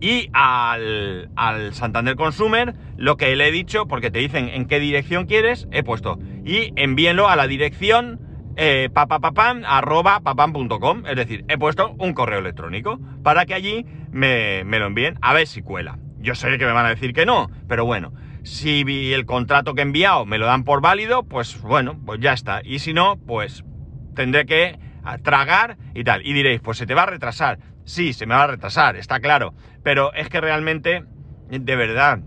Y 0.00 0.30
al, 0.32 1.30
Santander 1.72 2.14
Consumer, 2.14 2.74
lo 2.96 3.16
que 3.16 3.34
le 3.34 3.48
he 3.48 3.52
dicho, 3.52 3.86
porque 3.86 4.10
te 4.10 4.20
dicen 4.20 4.48
en 4.48 4.66
qué 4.66 4.78
dirección 4.78 5.26
quieres, 5.26 5.66
he 5.72 5.82
puesto. 5.82 6.18
Y 6.44 6.72
envíenlo 6.76 7.28
a 7.28 7.36
la 7.36 7.46
dirección 7.46 8.20
eh. 8.56 8.90
Es 11.06 11.16
decir, 11.16 11.44
he 11.48 11.58
puesto 11.58 11.94
un 11.98 12.12
correo 12.12 12.38
electrónico 12.38 13.00
para 13.22 13.46
que 13.46 13.54
allí 13.54 13.86
me, 14.10 14.64
me, 14.64 14.78
lo 14.78 14.86
envíen 14.86 15.18
a 15.20 15.32
ver 15.34 15.46
si 15.46 15.62
cuela. 15.62 15.98
Yo 16.18 16.34
sé 16.34 16.58
que 16.58 16.66
me 16.66 16.72
van 16.72 16.86
a 16.86 16.90
decir 16.90 17.12
que 17.12 17.26
no, 17.26 17.50
pero 17.68 17.84
bueno, 17.84 18.12
si 18.42 19.12
el 19.12 19.26
contrato 19.26 19.74
que 19.74 19.82
he 19.82 19.84
enviado 19.84 20.26
me 20.26 20.38
lo 20.38 20.46
dan 20.46 20.64
por 20.64 20.80
válido, 20.80 21.22
pues 21.22 21.60
bueno, 21.60 21.98
pues 22.04 22.20
ya 22.20 22.32
está. 22.32 22.60
Y 22.64 22.80
si 22.80 22.92
no, 22.92 23.16
pues 23.16 23.64
tendré 24.14 24.46
que 24.46 24.78
tragar 25.16 25.78
y 25.94 26.04
tal. 26.04 26.26
Y 26.26 26.34
diréis, 26.34 26.60
pues 26.60 26.76
se 26.76 26.86
te 26.86 26.92
va 26.92 27.04
a 27.04 27.06
retrasar. 27.06 27.58
Sí, 27.84 28.12
se 28.12 28.26
me 28.26 28.34
va 28.34 28.42
a 28.42 28.48
retrasar, 28.48 28.96
está 28.96 29.20
claro. 29.20 29.54
Pero 29.82 30.12
es 30.12 30.28
que 30.28 30.42
realmente, 30.42 31.04
de 31.48 31.76
verdad, 31.76 32.20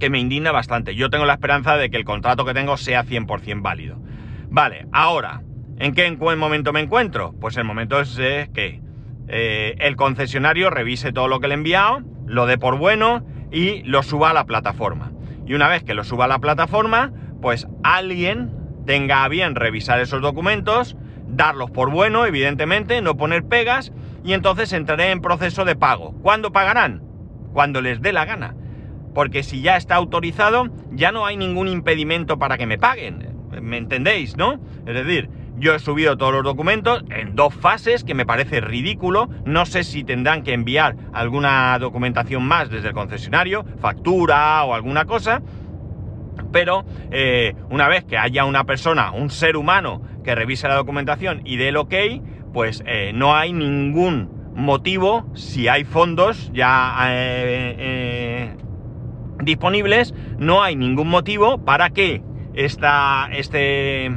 que 0.00 0.10
me 0.10 0.18
indigna 0.18 0.50
bastante. 0.50 0.96
Yo 0.96 1.10
tengo 1.10 1.24
la 1.24 1.34
esperanza 1.34 1.76
de 1.76 1.88
que 1.88 1.96
el 1.96 2.04
contrato 2.04 2.44
que 2.44 2.54
tengo 2.54 2.76
sea 2.76 3.04
100% 3.04 3.62
válido. 3.62 4.02
Vale, 4.50 4.86
ahora, 4.92 5.42
¿en 5.78 5.94
qué 5.94 6.10
momento 6.10 6.72
me 6.72 6.80
encuentro? 6.80 7.34
Pues 7.40 7.56
el 7.56 7.64
momento 7.64 8.00
es 8.00 8.16
que 8.16 8.80
eh, 9.28 9.76
el 9.78 9.94
concesionario 9.96 10.70
revise 10.70 11.12
todo 11.12 11.28
lo 11.28 11.38
que 11.38 11.46
le 11.46 11.54
he 11.54 11.56
enviado, 11.56 12.02
lo 12.26 12.46
dé 12.46 12.58
por 12.58 12.76
bueno 12.76 13.24
y 13.52 13.82
lo 13.84 14.02
suba 14.02 14.30
a 14.30 14.34
la 14.34 14.44
plataforma. 14.44 15.12
Y 15.46 15.54
una 15.54 15.68
vez 15.68 15.84
que 15.84 15.94
lo 15.94 16.04
suba 16.04 16.24
a 16.24 16.28
la 16.28 16.38
plataforma, 16.38 17.12
pues 17.40 17.66
alguien 17.82 18.50
tenga 18.86 19.24
a 19.24 19.28
bien 19.28 19.54
revisar 19.54 20.00
esos 20.00 20.20
documentos, 20.20 20.96
darlos 21.32 21.70
por 21.70 21.90
bueno, 21.90 22.26
evidentemente, 22.26 23.00
no 23.02 23.16
poner 23.16 23.44
pegas 23.44 23.92
y 24.24 24.34
entonces 24.34 24.72
entraré 24.72 25.10
en 25.10 25.20
proceso 25.20 25.64
de 25.64 25.76
pago. 25.76 26.14
¿Cuándo 26.22 26.52
pagarán? 26.52 27.02
Cuando 27.52 27.80
les 27.80 28.00
dé 28.00 28.12
la 28.12 28.24
gana. 28.24 28.54
Porque 29.14 29.42
si 29.42 29.60
ya 29.60 29.76
está 29.76 29.96
autorizado, 29.96 30.68
ya 30.92 31.12
no 31.12 31.26
hay 31.26 31.36
ningún 31.36 31.68
impedimento 31.68 32.38
para 32.38 32.56
que 32.56 32.66
me 32.66 32.78
paguen. 32.78 33.28
¿Me 33.60 33.76
entendéis, 33.76 34.36
no? 34.36 34.60
Es 34.86 34.94
decir, 34.94 35.28
yo 35.58 35.74
he 35.74 35.78
subido 35.78 36.16
todos 36.16 36.32
los 36.32 36.44
documentos 36.44 37.04
en 37.10 37.36
dos 37.36 37.54
fases, 37.54 38.04
que 38.04 38.14
me 38.14 38.24
parece 38.24 38.60
ridículo. 38.60 39.28
No 39.44 39.66
sé 39.66 39.84
si 39.84 40.02
tendrán 40.02 40.42
que 40.42 40.54
enviar 40.54 40.96
alguna 41.12 41.78
documentación 41.78 42.44
más 42.44 42.70
desde 42.70 42.88
el 42.88 42.94
concesionario, 42.94 43.64
factura 43.78 44.64
o 44.64 44.74
alguna 44.74 45.04
cosa. 45.04 45.42
Pero 46.50 46.84
eh, 47.10 47.54
una 47.70 47.88
vez 47.88 48.04
que 48.04 48.16
haya 48.16 48.44
una 48.44 48.64
persona, 48.64 49.12
un 49.12 49.30
ser 49.30 49.56
humano, 49.56 50.02
que 50.22 50.34
revise 50.34 50.68
la 50.68 50.74
documentación 50.74 51.42
y 51.44 51.56
dé 51.56 51.68
el 51.68 51.76
ok, 51.76 51.94
pues 52.52 52.82
eh, 52.86 53.12
no 53.14 53.34
hay 53.34 53.52
ningún 53.52 54.30
motivo, 54.54 55.26
si 55.34 55.68
hay 55.68 55.84
fondos 55.84 56.50
ya 56.52 56.94
eh, 57.08 57.76
eh, 57.78 58.56
disponibles, 59.42 60.14
no 60.38 60.62
hay 60.62 60.76
ningún 60.76 61.08
motivo 61.08 61.64
para 61.64 61.90
que 61.90 62.22
esta, 62.54 63.28
este, 63.32 64.10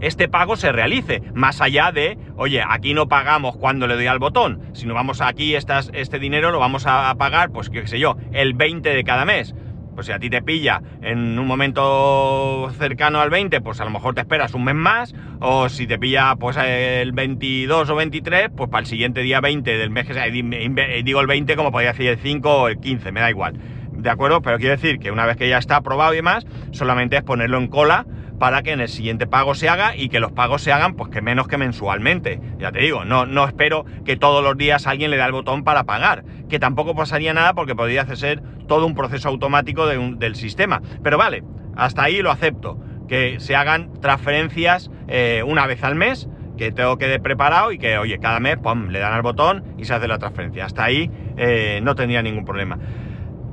este 0.00 0.28
pago 0.28 0.56
se 0.56 0.72
realice, 0.72 1.22
más 1.34 1.60
allá 1.60 1.92
de, 1.92 2.18
oye, 2.36 2.62
aquí 2.66 2.92
no 2.92 3.08
pagamos 3.08 3.56
cuando 3.56 3.86
le 3.86 3.94
doy 3.94 4.06
al 4.06 4.18
botón, 4.18 4.60
sino 4.72 4.94
vamos 4.94 5.20
aquí, 5.20 5.54
estas, 5.54 5.90
este 5.94 6.18
dinero 6.18 6.50
lo 6.50 6.58
vamos 6.58 6.84
a 6.86 7.14
pagar, 7.16 7.50
pues 7.50 7.70
qué 7.70 7.86
sé 7.86 7.98
yo, 7.98 8.16
el 8.32 8.52
20 8.54 8.94
de 8.94 9.04
cada 9.04 9.24
mes. 9.24 9.54
Pues 9.94 10.06
si 10.06 10.12
a 10.12 10.18
ti 10.18 10.30
te 10.30 10.42
pilla 10.42 10.80
en 11.02 11.38
un 11.38 11.46
momento 11.46 12.70
cercano 12.78 13.20
al 13.20 13.30
20, 13.30 13.60
pues 13.60 13.80
a 13.80 13.84
lo 13.84 13.90
mejor 13.90 14.14
te 14.14 14.20
esperas 14.22 14.54
un 14.54 14.64
mes 14.64 14.74
más, 14.74 15.14
o 15.40 15.68
si 15.68 15.86
te 15.86 15.98
pilla 15.98 16.34
pues 16.36 16.56
el 16.56 17.12
22 17.12 17.90
o 17.90 17.94
23, 17.94 18.50
pues 18.56 18.70
para 18.70 18.80
el 18.80 18.86
siguiente 18.86 19.20
día 19.20 19.40
20 19.40 19.76
del 19.76 19.90
mes 19.90 20.06
que 20.06 20.14
sea, 20.14 20.24
digo 20.24 21.20
el 21.20 21.26
20 21.26 21.56
como 21.56 21.70
podría 21.70 21.92
decir 21.92 22.08
el 22.08 22.18
5 22.18 22.50
o 22.50 22.68
el 22.68 22.78
15, 22.78 23.12
me 23.12 23.20
da 23.20 23.30
igual. 23.30 23.54
¿De 23.92 24.10
acuerdo? 24.10 24.40
Pero 24.40 24.58
quiero 24.58 24.72
decir 24.72 24.98
que 24.98 25.10
una 25.10 25.26
vez 25.26 25.36
que 25.36 25.48
ya 25.48 25.58
está 25.58 25.76
aprobado 25.76 26.12
y 26.12 26.16
demás, 26.16 26.46
solamente 26.72 27.16
es 27.16 27.22
ponerlo 27.22 27.58
en 27.58 27.68
cola 27.68 28.06
para 28.42 28.64
que 28.64 28.72
en 28.72 28.80
el 28.80 28.88
siguiente 28.88 29.28
pago 29.28 29.54
se 29.54 29.68
haga 29.68 29.94
y 29.94 30.08
que 30.08 30.18
los 30.18 30.32
pagos 30.32 30.62
se 30.62 30.72
hagan 30.72 30.94
pues 30.94 31.10
que 31.10 31.22
menos 31.22 31.46
que 31.46 31.58
mensualmente. 31.58 32.40
Ya 32.58 32.72
te 32.72 32.80
digo, 32.80 33.04
no, 33.04 33.24
no 33.24 33.44
espero 33.44 33.84
que 34.04 34.16
todos 34.16 34.42
los 34.42 34.56
días 34.56 34.88
alguien 34.88 35.12
le 35.12 35.16
dé 35.16 35.22
el 35.22 35.30
botón 35.30 35.62
para 35.62 35.84
pagar, 35.84 36.24
que 36.48 36.58
tampoco 36.58 36.96
pasaría 36.96 37.32
nada 37.32 37.54
porque 37.54 37.76
podría 37.76 38.04
ser 38.16 38.42
todo 38.66 38.84
un 38.84 38.96
proceso 38.96 39.28
automático 39.28 39.86
del 39.86 40.34
sistema. 40.34 40.82
Pero 41.04 41.18
vale, 41.18 41.44
hasta 41.76 42.02
ahí 42.02 42.20
lo 42.20 42.32
acepto, 42.32 42.80
que 43.06 43.38
se 43.38 43.54
hagan 43.54 43.92
transferencias 44.00 44.90
eh, 45.06 45.44
una 45.46 45.68
vez 45.68 45.84
al 45.84 45.94
mes, 45.94 46.28
que 46.58 46.72
tengo 46.72 46.98
que 46.98 47.20
preparado 47.20 47.70
y 47.70 47.78
que, 47.78 47.96
oye, 47.96 48.18
cada 48.18 48.40
mes, 48.40 48.58
pum, 48.58 48.88
le 48.88 48.98
dan 48.98 49.12
al 49.12 49.22
botón 49.22 49.62
y 49.78 49.84
se 49.84 49.94
hace 49.94 50.08
la 50.08 50.18
transferencia. 50.18 50.64
Hasta 50.64 50.82
ahí 50.82 51.08
eh, 51.36 51.78
no 51.84 51.94
tendría 51.94 52.22
ningún 52.22 52.44
problema. 52.44 52.76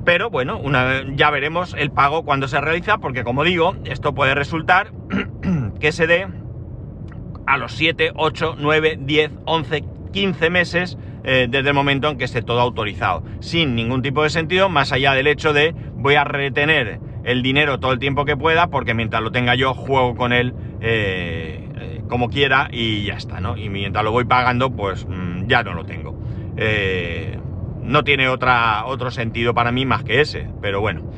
Pero 0.04 0.30
bueno, 0.30 0.58
una, 0.58 1.04
ya 1.14 1.30
veremos 1.30 1.74
el 1.76 1.90
pago 1.90 2.24
cuando 2.24 2.48
se 2.48 2.60
realiza, 2.60 2.98
porque 2.98 3.24
como 3.24 3.44
digo, 3.44 3.76
esto 3.84 4.14
puede 4.14 4.34
resultar 4.34 4.92
que 5.80 5.92
se 5.92 6.06
dé 6.06 6.26
a 7.46 7.56
los 7.56 7.72
7, 7.72 8.12
8, 8.14 8.56
9, 8.58 8.98
10, 9.00 9.30
11, 9.44 9.84
15 10.12 10.50
meses 10.50 10.98
eh, 11.22 11.48
desde 11.50 11.68
el 11.68 11.74
momento 11.74 12.08
en 12.08 12.16
que 12.16 12.24
esté 12.24 12.42
todo 12.42 12.60
autorizado. 12.60 13.22
Sin 13.40 13.74
ningún 13.74 14.02
tipo 14.02 14.22
de 14.22 14.30
sentido, 14.30 14.68
más 14.68 14.92
allá 14.92 15.12
del 15.12 15.26
hecho 15.26 15.52
de 15.52 15.74
voy 15.94 16.14
a 16.14 16.24
retener 16.24 17.00
el 17.24 17.42
dinero 17.42 17.78
todo 17.78 17.92
el 17.92 17.98
tiempo 17.98 18.24
que 18.24 18.36
pueda, 18.36 18.68
porque 18.68 18.94
mientras 18.94 19.22
lo 19.22 19.30
tenga 19.30 19.54
yo, 19.54 19.74
juego 19.74 20.16
con 20.16 20.32
él 20.32 20.54
eh, 20.80 21.68
eh, 21.76 22.02
como 22.08 22.30
quiera 22.30 22.68
y 22.72 23.04
ya 23.04 23.14
está, 23.14 23.40
¿no? 23.40 23.58
Y 23.58 23.68
mientras 23.68 24.02
lo 24.02 24.12
voy 24.12 24.24
pagando, 24.24 24.70
pues 24.70 25.06
mm, 25.06 25.46
ya 25.46 25.62
no 25.62 25.74
lo 25.74 25.84
tengo 25.84 26.18
no 27.82 28.04
tiene 28.04 28.28
otra, 28.28 28.84
otro 28.86 29.10
sentido 29.10 29.54
para 29.54 29.72
mí 29.72 29.86
más 29.86 30.04
que 30.04 30.20
ese, 30.20 30.48
pero 30.60 30.80
bueno. 30.80 31.10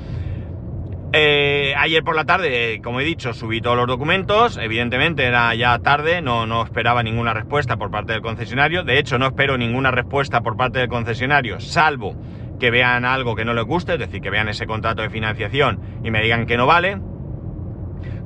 Eh, 1.14 1.74
ayer 1.76 2.02
por 2.02 2.16
la 2.16 2.24
tarde, 2.24 2.80
como 2.82 3.00
he 3.00 3.04
dicho, 3.04 3.34
subí 3.34 3.60
todos 3.60 3.76
los 3.76 3.86
documentos. 3.86 4.56
Evidentemente 4.56 5.24
era 5.24 5.54
ya 5.54 5.78
tarde, 5.78 6.22
no, 6.22 6.46
no 6.46 6.64
esperaba 6.64 7.02
ninguna 7.02 7.34
respuesta 7.34 7.76
por 7.76 7.90
parte 7.90 8.14
del 8.14 8.22
concesionario. 8.22 8.82
De 8.82 8.98
hecho, 8.98 9.18
no 9.18 9.26
espero 9.26 9.58
ninguna 9.58 9.90
respuesta 9.90 10.40
por 10.40 10.56
parte 10.56 10.78
del 10.78 10.88
concesionario, 10.88 11.60
salvo 11.60 12.16
que 12.58 12.70
vean 12.70 13.04
algo 13.04 13.34
que 13.34 13.44
no 13.44 13.54
les 13.54 13.64
guste, 13.64 13.94
es 13.94 13.98
decir, 13.98 14.20
que 14.20 14.30
vean 14.30 14.48
ese 14.48 14.66
contrato 14.66 15.02
de 15.02 15.10
financiación 15.10 15.80
y 16.04 16.10
me 16.10 16.22
digan 16.22 16.46
que 16.46 16.56
no 16.56 16.64
vale. 16.64 16.98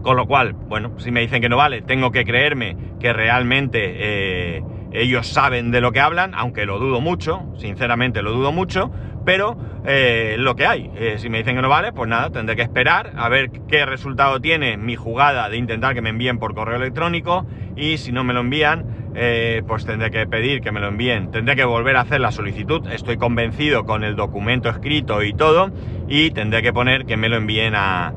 Con 0.02 0.16
lo 0.16 0.26
cual, 0.26 0.52
bueno, 0.52 0.92
si 0.98 1.10
me 1.10 1.22
dicen 1.22 1.40
que 1.40 1.48
no 1.48 1.56
vale, 1.56 1.82
tengo 1.82 2.12
que 2.12 2.24
creerme 2.24 2.76
que 3.00 3.12
realmente 3.12 3.94
eh, 3.96 4.62
ellos 4.92 5.26
saben 5.26 5.70
de 5.70 5.80
lo 5.80 5.92
que 5.92 6.00
hablan, 6.00 6.34
aunque 6.34 6.66
lo 6.66 6.78
dudo 6.78 7.00
mucho, 7.00 7.42
sinceramente 7.58 8.22
lo 8.22 8.32
dudo 8.32 8.52
mucho, 8.52 8.90
pero 9.24 9.56
eh, 9.84 10.36
lo 10.38 10.56
que 10.56 10.66
hay. 10.66 10.90
Eh, 10.96 11.16
si 11.18 11.28
me 11.28 11.38
dicen 11.38 11.56
que 11.56 11.62
no 11.62 11.68
vale, 11.68 11.92
pues 11.92 12.08
nada, 12.08 12.30
tendré 12.30 12.56
que 12.56 12.62
esperar 12.62 13.12
a 13.16 13.28
ver 13.28 13.50
qué 13.68 13.84
resultado 13.84 14.40
tiene 14.40 14.76
mi 14.76 14.96
jugada 14.96 15.48
de 15.48 15.56
intentar 15.56 15.94
que 15.94 16.00
me 16.00 16.10
envíen 16.10 16.38
por 16.38 16.54
correo 16.54 16.76
electrónico 16.76 17.44
y 17.74 17.98
si 17.98 18.12
no 18.12 18.24
me 18.24 18.32
lo 18.32 18.40
envían, 18.40 19.12
eh, 19.14 19.62
pues 19.66 19.84
tendré 19.84 20.10
que 20.10 20.26
pedir 20.26 20.60
que 20.60 20.70
me 20.70 20.80
lo 20.80 20.88
envíen. 20.88 21.30
Tendré 21.30 21.56
que 21.56 21.64
volver 21.64 21.96
a 21.96 22.02
hacer 22.02 22.20
la 22.20 22.30
solicitud. 22.30 22.86
Estoy 22.90 23.16
convencido 23.16 23.84
con 23.84 24.04
el 24.04 24.14
documento 24.14 24.68
escrito 24.68 25.22
y 25.22 25.34
todo 25.34 25.72
y 26.08 26.30
tendré 26.30 26.62
que 26.62 26.72
poner 26.72 27.04
que 27.04 27.16
me 27.16 27.28
lo 27.28 27.36
envíen 27.36 27.74
a, 27.74 28.14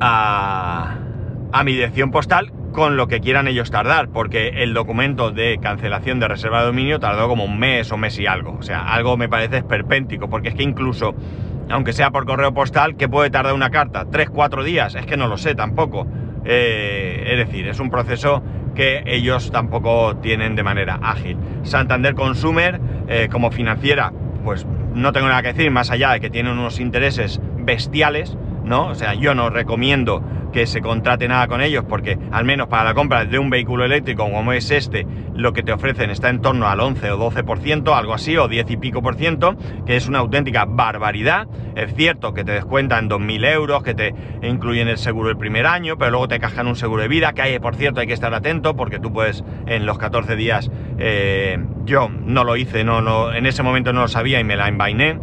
a, 0.00 0.98
a 1.52 1.64
mi 1.64 1.72
dirección 1.72 2.12
postal 2.12 2.52
con 2.72 2.96
lo 2.96 3.06
que 3.06 3.20
quieran 3.20 3.46
ellos 3.48 3.70
tardar, 3.70 4.08
porque 4.08 4.48
el 4.62 4.74
documento 4.74 5.30
de 5.30 5.58
cancelación 5.60 6.18
de 6.18 6.28
reserva 6.28 6.60
de 6.60 6.66
dominio 6.66 6.98
tardó 6.98 7.28
como 7.28 7.44
un 7.44 7.58
mes 7.58 7.92
o 7.92 7.96
mes 7.96 8.18
y 8.18 8.26
algo. 8.26 8.56
O 8.58 8.62
sea, 8.62 8.80
algo 8.80 9.16
me 9.16 9.28
parece 9.28 9.58
esperpéntico, 9.58 10.28
porque 10.28 10.48
es 10.48 10.54
que 10.54 10.62
incluso, 10.62 11.14
aunque 11.70 11.92
sea 11.92 12.10
por 12.10 12.26
correo 12.26 12.52
postal, 12.52 12.96
¿qué 12.96 13.08
puede 13.08 13.30
tardar 13.30 13.54
una 13.54 13.70
carta? 13.70 14.06
¿Tres, 14.10 14.30
cuatro 14.30 14.64
días? 14.64 14.94
Es 14.94 15.06
que 15.06 15.16
no 15.16 15.28
lo 15.28 15.36
sé 15.36 15.54
tampoco. 15.54 16.06
Eh, 16.44 17.24
es 17.26 17.46
decir, 17.46 17.68
es 17.68 17.78
un 17.78 17.90
proceso 17.90 18.42
que 18.74 19.02
ellos 19.06 19.50
tampoco 19.52 20.16
tienen 20.16 20.56
de 20.56 20.62
manera 20.62 20.98
ágil. 21.02 21.36
Santander 21.62 22.14
Consumer, 22.14 22.80
eh, 23.06 23.28
como 23.30 23.50
financiera, 23.50 24.12
pues 24.44 24.66
no 24.94 25.12
tengo 25.12 25.28
nada 25.28 25.42
que 25.42 25.52
decir, 25.52 25.70
más 25.70 25.90
allá 25.90 26.12
de 26.12 26.20
que 26.20 26.30
tienen 26.30 26.52
unos 26.58 26.80
intereses 26.80 27.40
bestiales, 27.58 28.36
¿no? 28.64 28.88
O 28.88 28.94
sea, 28.94 29.14
yo 29.14 29.34
no 29.34 29.50
recomiendo 29.50 30.22
que 30.52 30.66
se 30.66 30.80
contrate 30.80 31.26
nada 31.28 31.48
con 31.48 31.60
ellos, 31.60 31.84
porque 31.88 32.18
al 32.30 32.44
menos 32.44 32.68
para 32.68 32.84
la 32.84 32.94
compra 32.94 33.24
de 33.24 33.38
un 33.38 33.50
vehículo 33.50 33.84
eléctrico 33.84 34.30
como 34.30 34.52
es 34.52 34.70
este, 34.70 35.06
lo 35.34 35.52
que 35.52 35.62
te 35.62 35.72
ofrecen 35.72 36.10
está 36.10 36.28
en 36.28 36.40
torno 36.40 36.68
al 36.68 36.80
11 36.80 37.10
o 37.12 37.30
12%, 37.30 37.96
algo 37.96 38.14
así, 38.14 38.36
o 38.36 38.48
10 38.48 38.70
y 38.70 38.76
pico 38.76 39.02
por 39.02 39.16
ciento, 39.16 39.56
que 39.86 39.96
es 39.96 40.08
una 40.08 40.18
auténtica 40.20 40.64
barbaridad. 40.66 41.48
Es 41.74 41.94
cierto 41.94 42.34
que 42.34 42.44
te 42.44 42.52
descuentan 42.52 43.08
2.000 43.08 43.46
euros, 43.52 43.82
que 43.82 43.94
te 43.94 44.14
incluyen 44.42 44.88
el 44.88 44.98
seguro 44.98 45.30
el 45.30 45.36
primer 45.36 45.66
año, 45.66 45.96
pero 45.96 46.10
luego 46.10 46.28
te 46.28 46.38
cajan 46.38 46.66
un 46.66 46.76
seguro 46.76 47.02
de 47.02 47.08
vida, 47.08 47.32
que 47.32 47.42
hay, 47.42 47.58
por 47.58 47.74
cierto, 47.74 48.00
hay 48.00 48.06
que 48.06 48.12
estar 48.12 48.32
atento, 48.34 48.76
porque 48.76 48.98
tú 48.98 49.12
puedes 49.12 49.44
en 49.66 49.86
los 49.86 49.98
14 49.98 50.36
días, 50.36 50.70
eh, 50.98 51.58
yo 51.84 52.08
no 52.08 52.44
lo 52.44 52.56
hice, 52.56 52.84
no, 52.84 53.00
no, 53.00 53.32
en 53.32 53.46
ese 53.46 53.62
momento 53.62 53.92
no 53.92 54.02
lo 54.02 54.08
sabía 54.08 54.38
y 54.38 54.44
me 54.44 54.56
la 54.56 54.68
envainé 54.68 55.18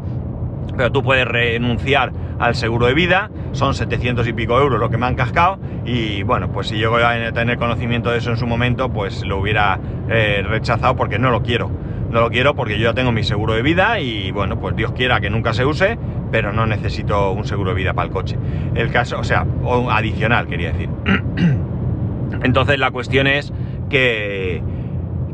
pero 0.76 0.92
tú 0.92 1.04
puedes 1.04 1.26
renunciar 1.26 2.12
al 2.40 2.56
seguro 2.56 2.88
de 2.88 2.94
vida, 2.94 3.30
son 3.52 3.74
700 3.74 4.28
y 4.28 4.34
pico 4.34 4.60
euros 4.60 4.80
lo 4.80 4.90
que 4.90 4.98
me 4.98 5.06
han 5.06 5.16
cascado 5.16 5.60
y 5.86 6.24
bueno, 6.24 6.52
pues 6.52 6.68
si 6.68 6.78
yo 6.78 6.92
voy 6.92 7.04
a 7.04 7.32
tener 7.32 7.58
conocimiento 7.58 8.12
de 8.12 8.20
eso 8.20 8.32
en 8.32 8.38
su 8.38 8.48
momento, 8.48 8.90
pues 8.90 9.26
lo 9.26 9.40
hubiera 9.40 9.80
eh, 10.10 10.44
rechazado 10.48 10.96
porque 10.96 11.20
no 11.20 11.32
lo 11.32 11.42
quiero. 11.42 11.70
No 12.10 12.22
lo 12.22 12.30
quiero 12.32 12.56
porque 12.56 12.80
yo 12.80 12.86
ya 12.86 12.94
tengo 12.94 13.12
mi 13.12 13.24
seguro 13.24 13.54
de 13.54 13.62
vida 13.62 14.00
y 14.00 14.32
bueno, 14.32 14.60
pues 14.60 14.76
Dios 14.76 14.94
quiera 14.94 15.22
que 15.22 15.30
nunca 15.30 15.54
se 15.54 15.64
use, 15.64 15.98
pero 16.32 16.52
no 16.52 16.66
necesito 16.66 17.32
un 17.32 17.46
seguro 17.46 17.72
de 17.72 17.76
vida 17.76 17.94
para 17.94 18.08
el 18.08 18.14
coche. 18.14 18.36
El 18.74 18.90
caso, 18.92 19.20
o 19.20 19.24
sea, 19.24 19.46
adicional 19.92 20.48
quería 20.48 20.72
decir. 20.72 20.90
Entonces 22.44 22.80
la 22.80 22.90
cuestión 22.90 23.28
es 23.28 23.54
que 23.90 24.64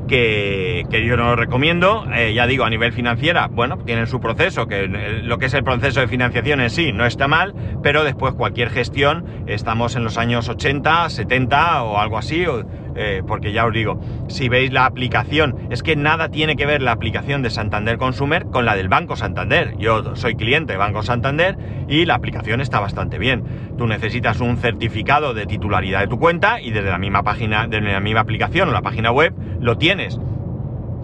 que, 0.07 0.85
yo 0.91 1.17
no 1.17 1.25
lo 1.25 1.35
recomiendo. 1.35 2.05
Eh, 2.15 2.33
ya 2.33 2.47
digo, 2.47 2.65
a 2.65 2.69
nivel 2.69 2.93
financiera, 2.93 3.47
bueno, 3.47 3.77
tienen 3.77 4.07
su 4.07 4.19
proceso, 4.19 4.67
que 4.67 4.87
lo 4.87 5.37
que 5.37 5.45
es 5.45 5.53
el 5.53 5.63
proceso 5.63 5.99
de 5.99 6.07
financiación 6.07 6.61
en 6.61 6.69
sí 6.69 6.91
no 6.91 7.05
está 7.05 7.27
mal, 7.27 7.53
pero 7.83 8.03
después 8.03 8.33
cualquier 8.33 8.69
gestión, 8.69 9.25
estamos 9.47 9.95
en 9.95 10.03
los 10.03 10.17
años 10.17 10.49
80, 10.49 11.09
70 11.09 11.83
o 11.83 11.99
algo 11.99 12.17
así, 12.17 12.45
eh, 12.95 13.21
porque 13.27 13.51
ya 13.51 13.65
os 13.65 13.73
digo, 13.73 13.99
si 14.27 14.49
veis 14.49 14.71
la 14.71 14.85
aplicación, 14.85 15.67
es 15.69 15.83
que 15.83 15.95
nada 15.95 16.29
tiene 16.29 16.55
que 16.55 16.65
ver 16.65 16.81
la 16.81 16.91
aplicación 16.91 17.41
de 17.41 17.49
Santander 17.49 17.97
Consumer 17.97 18.45
con 18.45 18.65
la 18.65 18.75
del 18.75 18.87
Banco 18.87 19.15
Santander. 19.15 19.75
Yo 19.77 20.15
soy 20.15 20.35
cliente 20.35 20.73
de 20.73 20.77
Banco 20.77 21.03
Santander 21.03 21.57
y 21.87 22.05
la 22.05 22.15
aplicación 22.15 22.61
está 22.61 22.79
bastante 22.79 23.19
bien. 23.19 23.43
Tú 23.77 23.87
necesitas 23.87 24.39
un 24.39 24.57
certificado 24.57 25.33
de 25.33 25.45
titularidad 25.45 25.99
de 25.99 26.07
tu 26.07 26.19
cuenta 26.19 26.61
y 26.61 26.71
desde 26.71 26.89
la 26.89 26.97
misma 26.97 27.23
página, 27.23 27.67
desde 27.67 27.91
la 27.91 27.99
misma 27.99 28.21
aplicación 28.21 28.69
o 28.69 28.71
la 28.71 28.81
página 28.81 29.11
web, 29.11 29.33
lo 29.59 29.77
tienes. 29.77 30.19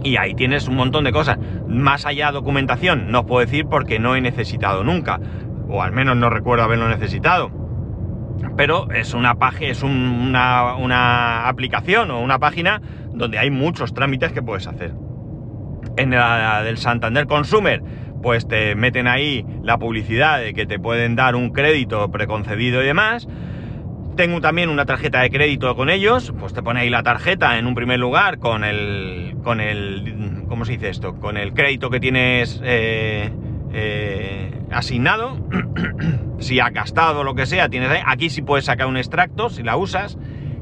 Y 0.04 0.18
ahí 0.18 0.34
tienes 0.34 0.68
un 0.68 0.76
montón 0.76 1.04
de 1.04 1.12
cosas. 1.12 1.38
Más 1.68 2.06
allá 2.06 2.32
documentación, 2.32 3.12
no 3.12 3.20
os 3.20 3.26
puedo 3.26 3.46
decir 3.46 3.66
porque 3.66 4.00
no 4.00 4.16
he 4.16 4.22
necesitado 4.22 4.84
nunca. 4.84 5.20
O 5.70 5.84
al 5.84 5.92
menos 5.92 6.18
no 6.18 6.30
recuerdo 6.30 6.64
haberlo 6.64 6.90
necesitado 6.90 7.61
pero 8.58 8.90
es 8.92 9.14
una 9.14 9.36
página, 9.36 9.72
es 9.72 9.84
una, 9.84 10.76
una, 10.76 11.48
aplicación 11.48 12.12
o 12.12 12.20
una 12.20 12.40
página 12.40 12.82
donde 13.14 13.40
hay 13.40 13.50
muchos 13.50 13.94
trámites 13.94 14.32
que 14.32 14.42
puedes 14.42 14.68
hacer. 14.68 14.94
En 15.98 16.12
la 16.12 16.64
del 16.64 16.78
Santander 16.78 17.28
Consumer, 17.28 17.82
pues 18.22 18.48
te 18.48 18.76
meten 18.76 19.08
ahí 19.08 19.46
la 19.64 19.78
publicidad 19.78 20.40
de 20.40 20.54
que 20.54 20.66
te 20.66 20.80
pueden 20.80 21.16
dar 21.16 21.36
un 21.36 21.52
crédito 21.52 22.10
preconcedido 22.12 22.82
y 22.82 22.86
demás. 22.86 23.28
Tengo 24.16 24.42
también 24.42 24.70
una 24.70 24.86
tarjeta 24.86 25.22
de 25.22 25.30
crédito 25.30 25.76
con 25.76 25.90
ellos, 25.90 26.34
pues 26.40 26.54
te 26.54 26.62
pone 26.62 26.82
ahí 26.82 26.90
la 26.90 27.02
tarjeta 27.02 27.58
en 27.58 27.66
un 27.66 27.76
primer 27.76 28.00
lugar 28.00 28.40
con 28.40 28.64
el, 28.64 29.36
con 29.44 29.62
el, 29.62 30.44
¿cómo 30.48 30.66
se 30.66 30.74
dice 30.74 30.90
esto? 30.90 31.16
Con 31.16 31.38
el 31.38 31.54
crédito 31.54 31.90
que 31.90 32.00
tienes 32.00 32.62
eh, 32.64 33.32
eh, 33.74 34.52
asignado, 34.72 35.38
si 36.40 36.60
ha 36.60 36.70
gastado 36.70 37.24
lo 37.24 37.36
que 37.36 37.46
sea, 37.46 37.70
tienes 37.70 37.92
aquí 38.06 38.30
sí 38.30 38.42
puedes 38.42 38.66
sacar 38.66 38.88
un 38.88 38.98
extracto 38.98 39.50
si 39.50 39.64
la 39.64 39.78
usas 39.78 40.18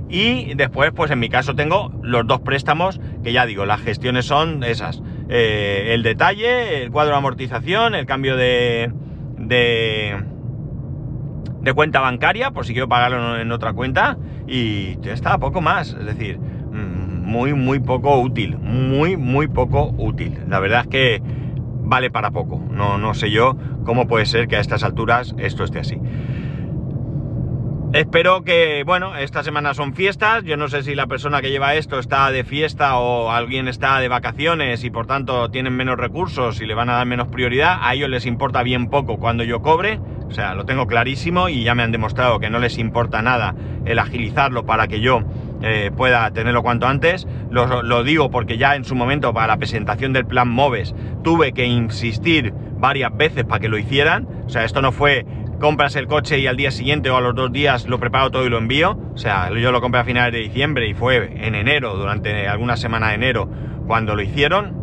y 0.10 0.54
después 0.56 0.92
pues 0.96 1.12
en 1.12 1.20
mi 1.20 1.30
caso 1.30 1.56
tengo 1.56 1.92
los 2.02 2.26
dos 2.26 2.42
préstamos 2.42 3.00
que 3.24 3.32
ya 3.32 3.46
digo, 3.46 3.66
las 3.66 3.82
gestiones 3.82 4.26
son 4.26 4.64
esas, 4.64 5.02
eh, 5.30 5.90
el 5.92 6.04
detalle, 6.04 6.84
el 6.84 6.92
cuadro 6.92 7.12
de 7.12 7.18
amortización, 7.18 7.96
el 7.96 8.06
cambio 8.06 8.36
de, 8.36 8.92
de 9.38 10.18
de 11.62 11.74
cuenta 11.74 12.00
bancaria, 12.00 12.52
por 12.52 12.66
si 12.66 12.74
quiero 12.74 12.88
pagarlo 12.88 13.38
en 13.38 13.52
otra 13.52 13.74
cuenta, 13.74 14.18
y 14.48 15.00
ya 15.02 15.14
está, 15.14 15.38
poco 15.38 15.62
más. 15.62 15.96
Es 16.00 16.06
decir, 16.06 16.40
mm, 16.40 17.26
muy, 17.26 17.54
muy 17.54 17.80
poco 17.80 18.20
útil, 18.20 18.58
muy, 18.58 19.18
muy 19.18 19.48
poco 19.48 19.94
útil. 19.98 20.40
La 20.48 20.60
verdad 20.60 20.82
es 20.82 20.88
que 20.88 21.22
vale 21.90 22.12
para 22.12 22.32
poco. 22.32 22.62
No, 22.70 22.98
no 22.98 23.14
sé 23.14 23.32
yo 23.32 23.58
cómo 23.84 24.08
puede 24.08 24.26
ser 24.26 24.48
que 24.48 24.56
a 24.56 24.60
estas 24.60 24.84
alturas 24.84 25.36
esto 25.38 25.64
esté 25.64 25.80
así. 25.80 26.00
Espero 27.92 28.44
que, 28.44 28.84
bueno, 28.86 29.16
esta 29.16 29.42
semana 29.44 29.74
son 29.74 29.96
fiestas. 29.96 30.44
Yo 30.44 30.58
no 30.58 30.68
sé 30.68 30.84
si 30.84 30.94
la 30.94 31.08
persona 31.08 31.42
que 31.42 31.50
lleva 31.50 31.74
esto 31.74 31.98
está 31.98 32.30
de 32.30 32.44
fiesta 32.44 33.00
o 33.00 33.32
alguien 33.32 33.68
está 33.68 34.00
de 34.00 34.08
vacaciones 34.08 34.84
y 34.84 34.92
por 34.92 35.08
tanto 35.08 35.50
tienen 35.50 35.76
menos 35.76 35.98
recursos 35.98 36.62
y 36.62 36.68
le 36.68 36.76
van 36.76 36.92
a 36.92 36.94
dar 36.94 37.08
menos 37.08 37.30
prioridad. 37.30 37.80
A 37.82 37.96
ellos 37.96 38.08
les 38.08 38.28
importa 38.28 38.62
bien 38.62 38.92
poco 38.92 39.18
cuando 39.18 39.44
yo 39.44 39.64
cobre. 39.64 40.00
O 40.28 40.32
sea, 40.32 40.54
lo 40.54 40.66
tengo 40.66 40.86
clarísimo 40.86 41.50
y 41.50 41.64
ya 41.64 41.74
me 41.74 41.82
han 41.82 41.92
demostrado 41.92 42.40
que 42.40 42.52
no 42.52 42.60
les 42.60 42.78
importa 42.78 43.24
nada 43.24 43.56
el 43.86 43.98
agilizarlo 43.98 44.68
para 44.68 44.88
que 44.88 45.00
yo 45.00 45.24
eh, 45.62 45.92
pueda 45.96 46.32
tenerlo 46.32 46.64
cuanto 46.64 46.88
antes. 46.88 47.28
Lo, 47.50 48.04
digo 48.04 48.32
porque 48.32 48.58
ya 48.58 48.76
en 48.76 48.86
su 48.86 48.96
momento 48.96 49.34
para 49.34 49.48
la 49.48 49.58
presentación 49.58 50.14
del 50.14 50.26
plan 50.26 50.48
MOVES 50.48 50.96
tuve 51.24 51.52
que 51.52 51.66
insistir 51.66 52.54
varias 52.78 53.16
veces 53.16 53.46
para 53.46 53.60
que 53.60 53.70
lo 53.70 53.78
hicieran. 53.78 54.28
O 54.46 54.50
sea, 54.50 54.64
esto 54.64 54.82
no 54.82 54.92
fue 54.92 55.26
compras 55.60 55.98
el 55.98 56.08
coche 56.08 56.40
y 56.40 56.48
al 56.48 56.56
día 56.56 56.72
siguiente 56.72 57.10
o 57.10 57.18
a 57.18 57.22
los 57.22 57.36
dos 57.36 57.52
días 57.52 57.86
lo 57.88 58.00
preparo 58.00 58.32
todo 58.32 58.46
y 58.46 58.50
lo 58.50 58.58
envío. 58.58 58.98
O 59.14 59.18
sea, 59.18 59.50
yo 59.52 59.72
lo 59.72 59.82
compré 59.82 60.02
a 60.02 60.06
finales 60.06 60.34
de 60.34 60.40
diciembre 60.40 60.88
y 60.88 60.94
fue 60.94 61.32
en 61.46 61.56
enero, 61.56 61.96
durante 61.98 62.48
alguna 62.48 62.78
semana 62.78 63.10
de 63.10 63.16
enero, 63.16 63.50
cuando 63.86 64.16
lo 64.16 64.22
hicieron. 64.22 64.80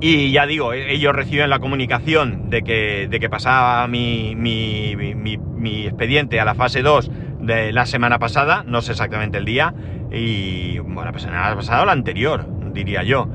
Y 0.00 0.32
ya 0.32 0.46
digo, 0.46 0.72
e-, 0.72 0.92
ellos 0.92 1.14
reciben 1.14 1.50
la 1.50 1.58
comunicación 1.58 2.50
de 2.50 2.62
que, 2.62 3.08
de 3.08 3.20
que 3.20 3.28
pasaba 3.28 3.86
mi, 3.88 4.34
mi, 4.36 4.96
mi, 4.96 5.36
mi, 5.36 5.86
expediente 5.86 6.40
a 6.40 6.44
la 6.44 6.54
fase 6.54 6.82
2 6.82 7.10
de 7.46 7.72
la 7.72 7.86
semana 7.86 8.18
pasada, 8.18 8.64
no 8.66 8.82
sé 8.82 8.92
exactamente 8.92 9.38
el 9.38 9.44
día, 9.44 9.74
y 10.10 10.78
bueno, 10.78 11.10
la 11.12 11.18
semana 11.18 11.54
pasada 11.54 11.82
o 11.82 11.86
la 11.86 11.92
anterior, 11.92 12.46
diría 12.72 13.02
yo. 13.02 13.28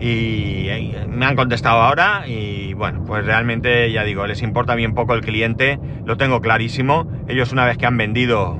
Y 0.00 0.68
me 1.08 1.26
han 1.26 1.36
contestado 1.36 1.82
ahora 1.82 2.26
y 2.26 2.72
bueno, 2.72 3.04
pues 3.04 3.24
realmente 3.26 3.92
ya 3.92 4.02
digo, 4.02 4.26
les 4.26 4.42
importa 4.42 4.74
bien 4.74 4.94
poco 4.94 5.14
el 5.14 5.20
cliente, 5.20 5.78
lo 6.06 6.16
tengo 6.16 6.40
clarísimo, 6.40 7.06
ellos 7.28 7.52
una 7.52 7.66
vez 7.66 7.76
que 7.76 7.84
han 7.84 7.98
vendido 7.98 8.58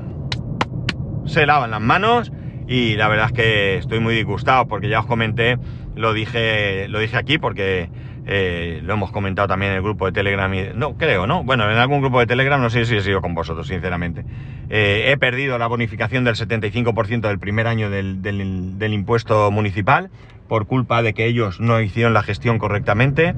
se 1.25 1.45
lavan 1.45 1.71
las 1.71 1.81
manos 1.81 2.31
y 2.67 2.95
la 2.95 3.07
verdad 3.07 3.27
es 3.27 3.31
que 3.31 3.77
estoy 3.77 3.99
muy 3.99 4.13
disgustado 4.13 4.67
porque 4.67 4.87
ya 4.87 4.99
os 4.99 5.07
comenté, 5.07 5.57
lo 5.95 6.13
dije, 6.13 6.87
lo 6.89 6.99
dije 6.99 7.17
aquí 7.17 7.37
porque 7.39 7.89
eh, 8.25 8.81
lo 8.83 8.93
hemos 8.93 9.11
comentado 9.11 9.47
también 9.47 9.71
en 9.71 9.77
el 9.77 9.83
grupo 9.83 10.05
de 10.05 10.11
Telegram. 10.11 10.53
Y, 10.53 10.69
no, 10.75 10.95
creo, 10.97 11.27
¿no? 11.27 11.43
Bueno, 11.43 11.69
en 11.69 11.77
algún 11.77 12.01
grupo 12.01 12.19
de 12.19 12.27
Telegram 12.27 12.61
no 12.61 12.69
sé 12.69 12.85
si 12.85 12.95
he 12.95 13.01
sido 13.01 13.21
con 13.21 13.33
vosotros, 13.33 13.67
sinceramente. 13.67 14.25
Eh, 14.69 15.11
he 15.11 15.17
perdido 15.17 15.57
la 15.57 15.67
bonificación 15.67 16.23
del 16.23 16.35
75% 16.35 17.21
del 17.21 17.39
primer 17.39 17.67
año 17.67 17.89
del, 17.89 18.21
del, 18.21 18.77
del, 18.77 18.93
impuesto 18.93 19.51
municipal 19.51 20.09
por 20.47 20.67
culpa 20.67 21.01
de 21.01 21.13
que 21.13 21.25
ellos 21.25 21.59
no 21.59 21.81
hicieron 21.81 22.13
la 22.13 22.23
gestión 22.23 22.59
correctamente. 22.59 23.33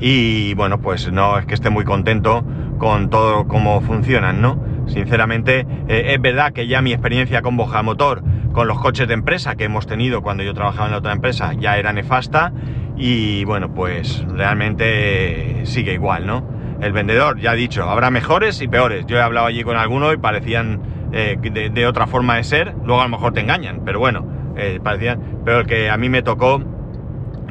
Y 0.00 0.54
bueno, 0.54 0.80
pues 0.80 1.12
no 1.12 1.38
es 1.38 1.46
que 1.46 1.54
esté 1.54 1.70
muy 1.70 1.84
contento 1.84 2.44
con 2.78 3.10
todo 3.10 3.46
cómo 3.46 3.80
funcionan, 3.82 4.40
¿no? 4.40 4.73
Sinceramente, 4.86 5.66
eh, 5.88 6.14
es 6.14 6.20
verdad 6.20 6.52
que 6.52 6.66
ya 6.66 6.82
mi 6.82 6.92
experiencia 6.92 7.42
con 7.42 7.56
Boja 7.56 7.82
Motor, 7.82 8.22
con 8.52 8.68
los 8.68 8.78
coches 8.80 9.08
de 9.08 9.14
empresa 9.14 9.56
que 9.56 9.64
hemos 9.64 9.86
tenido 9.86 10.22
cuando 10.22 10.42
yo 10.42 10.54
trabajaba 10.54 10.86
en 10.86 10.92
la 10.92 10.98
otra 10.98 11.12
empresa, 11.12 11.52
ya 11.54 11.78
era 11.78 11.92
nefasta 11.92 12.52
y 12.96 13.44
bueno, 13.44 13.74
pues 13.74 14.24
realmente 14.28 15.62
sigue 15.64 15.94
igual, 15.94 16.26
¿no? 16.26 16.46
El 16.80 16.92
vendedor, 16.92 17.40
ya 17.40 17.52
ha 17.52 17.54
dicho, 17.54 17.88
habrá 17.88 18.10
mejores 18.10 18.60
y 18.60 18.68
peores. 18.68 19.06
Yo 19.06 19.16
he 19.16 19.22
hablado 19.22 19.46
allí 19.46 19.62
con 19.62 19.76
alguno 19.76 20.12
y 20.12 20.18
parecían 20.18 20.82
eh, 21.12 21.36
de, 21.40 21.70
de, 21.70 21.86
otra 21.86 22.06
forma 22.06 22.36
de 22.36 22.44
ser, 22.44 22.74
luego 22.84 23.00
a 23.00 23.04
lo 23.04 23.10
mejor 23.10 23.32
te 23.32 23.40
engañan, 23.40 23.82
pero 23.84 23.98
bueno, 23.98 24.26
eh, 24.56 24.80
parecían, 24.82 25.40
pero 25.44 25.60
el 25.60 25.66
que 25.66 25.90
a 25.90 25.96
mí 25.96 26.08
me 26.08 26.22
tocó 26.22 26.62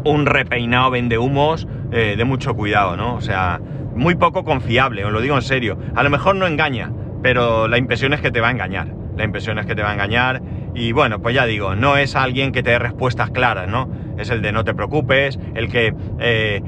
un 0.06 0.26
repeinado 0.26 0.92
vende 0.92 1.18
humos 1.18 1.68
eh, 1.92 2.16
de 2.18 2.26
mucho 2.26 2.56
cuidado, 2.56 2.98
¿no? 2.98 3.16
O 3.16 3.22
sea, 3.22 3.60
muy 3.96 4.16
poco 4.16 4.44
confiable, 4.44 5.06
os 5.06 5.12
lo 5.12 5.22
digo 5.22 5.36
en 5.36 5.42
serio. 5.42 5.78
A 5.96 6.04
lo 6.04 6.10
mejor 6.10 6.36
no 6.36 6.48
engaña, 6.48 6.92
pero 7.24 7.68
la 7.68 7.78
impresión 7.78 8.14
es 8.14 8.22
que 8.22 8.30
te 8.30 8.42
va 8.42 8.50
a 8.50 8.52
engañar. 8.52 8.94
La 9.18 9.24
impresión 9.24 9.58
es 9.58 9.66
que 9.66 9.76
te 9.76 9.82
va 9.82 9.92
a 9.92 9.94
engañar 9.94 10.42
y 10.76 10.92
bueno, 10.92 11.22
pues 11.22 11.34
ya 11.34 11.46
digo, 11.46 11.76
no 11.76 11.98
es 11.98 12.16
alguien 12.16 12.52
que 12.52 12.62
te 12.62 12.72
dé 12.72 12.80
respuestas 12.80 13.32
claras, 13.32 13.68
¿no? 13.68 13.90
Es 14.18 14.30
el 14.30 14.42
de 14.42 14.52
no 14.52 14.64
te 14.64 14.74
preocupes, 14.74 15.40
el 15.56 15.70
que 15.70 15.94
eh, 16.20 16.62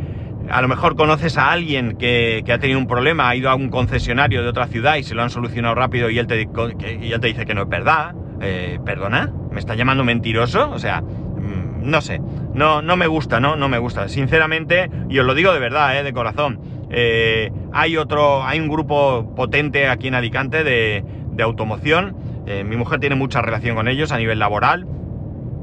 a 0.49 0.61
lo 0.61 0.67
mejor 0.67 0.95
conoces 0.95 1.37
a 1.37 1.51
alguien 1.51 1.97
que, 1.97 2.43
que, 2.45 2.53
ha 2.53 2.59
tenido 2.59 2.79
un 2.79 2.87
problema, 2.87 3.29
ha 3.29 3.35
ido 3.35 3.49
a 3.49 3.55
un 3.55 3.69
concesionario 3.69 4.43
de 4.43 4.49
otra 4.49 4.67
ciudad 4.67 4.95
y 4.95 5.03
se 5.03 5.15
lo 5.15 5.23
han 5.23 5.29
solucionado 5.29 5.75
rápido 5.75 6.09
y 6.09 6.19
él 6.19 6.27
te, 6.27 6.37
dice 6.37 7.45
que 7.45 7.53
no 7.53 7.63
es 7.63 7.69
verdad. 7.69 8.15
Eh, 8.41 8.79
¿Perdona? 8.85 9.31
¿Me 9.51 9.59
está 9.59 9.75
llamando 9.75 10.03
mentiroso? 10.03 10.69
O 10.69 10.77
sea, 10.77 11.01
mmm, 11.01 11.89
no 11.89 12.01
sé, 12.01 12.19
no, 12.53 12.81
no 12.81 12.95
me 12.95 13.07
gusta, 13.07 13.39
¿no? 13.39 13.55
No 13.55 13.69
me 13.69 13.79
gusta. 13.79 14.07
Sinceramente, 14.07 14.89
y 15.09 15.19
os 15.19 15.25
lo 15.25 15.33
digo 15.33 15.53
de 15.53 15.59
verdad, 15.59 15.97
¿eh? 15.97 16.03
de 16.03 16.13
corazón. 16.13 16.59
Eh, 16.97 17.51
hay 17.73 17.97
otro, 17.97 18.43
hay 18.43 18.59
un 18.59 18.69
grupo 18.69 19.35
potente 19.35 19.87
aquí 19.89 20.07
en 20.07 20.15
Alicante 20.15 20.63
de, 20.63 21.03
de 21.33 21.43
automoción 21.43 22.15
eh, 22.47 22.63
mi 22.63 22.75
mujer 22.75 22.99
tiene 22.99 23.15
mucha 23.15 23.41
relación 23.41 23.75
con 23.75 23.87
ellos 23.87 24.11
a 24.11 24.17
nivel 24.17 24.39
laboral. 24.39 24.85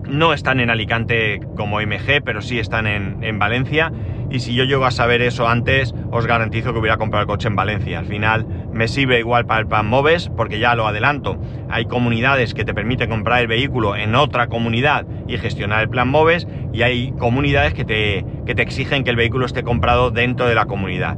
No 0.09 0.33
están 0.33 0.61
en 0.61 0.71
Alicante 0.71 1.41
como 1.57 1.81
MG, 1.81 2.23
pero 2.25 2.43
sí 2.43 2.59
están 2.59 2.87
en, 2.87 3.23
en, 3.23 3.39
Valencia. 3.39 3.93
Y 4.31 4.41
si 4.41 4.55
yo 4.55 4.65
llego 4.65 4.85
a 4.85 4.91
saber 4.91 5.23
eso 5.23 5.49
antes, 5.49 5.95
os 6.11 6.27
garantizo 6.27 6.73
que 6.73 6.79
hubiera 6.79 6.97
comprado 6.97 7.23
el 7.23 7.29
coche 7.29 7.49
en 7.49 7.57
Valencia. 7.57 7.99
Al 7.99 8.07
final 8.07 8.47
me 8.73 8.89
sirve 8.89 9.19
igual 9.19 9.47
para 9.47 9.61
el 9.61 9.67
plan 9.67 9.87
Moves, 9.87 10.31
porque 10.37 10.59
ya 10.59 10.75
lo 10.75 10.87
adelanto. 10.87 11.41
Hay 11.69 11.85
comunidades 11.85 12.55
que 12.55 12.65
te 12.65 12.75
permiten 12.75 13.11
comprar 13.11 13.41
el 13.41 13.47
vehículo 13.47 13.95
en 13.97 14.15
otra 14.15 14.49
comunidad 14.49 15.07
y 15.29 15.39
gestionar 15.39 15.83
el 15.83 15.89
plan 15.89 16.09
Moves. 16.09 16.49
Y 16.73 16.83
hay 16.83 17.13
comunidades 17.13 17.75
que 17.75 17.85
te, 17.85 18.25
que 18.47 18.55
te 18.55 18.63
exigen 18.63 19.05
que 19.05 19.11
el 19.11 19.17
vehículo 19.17 19.47
esté 19.47 19.63
comprado 19.63 20.11
dentro 20.11 20.47
de 20.47 20.55
la 20.55 20.67
comunidad. 20.67 21.17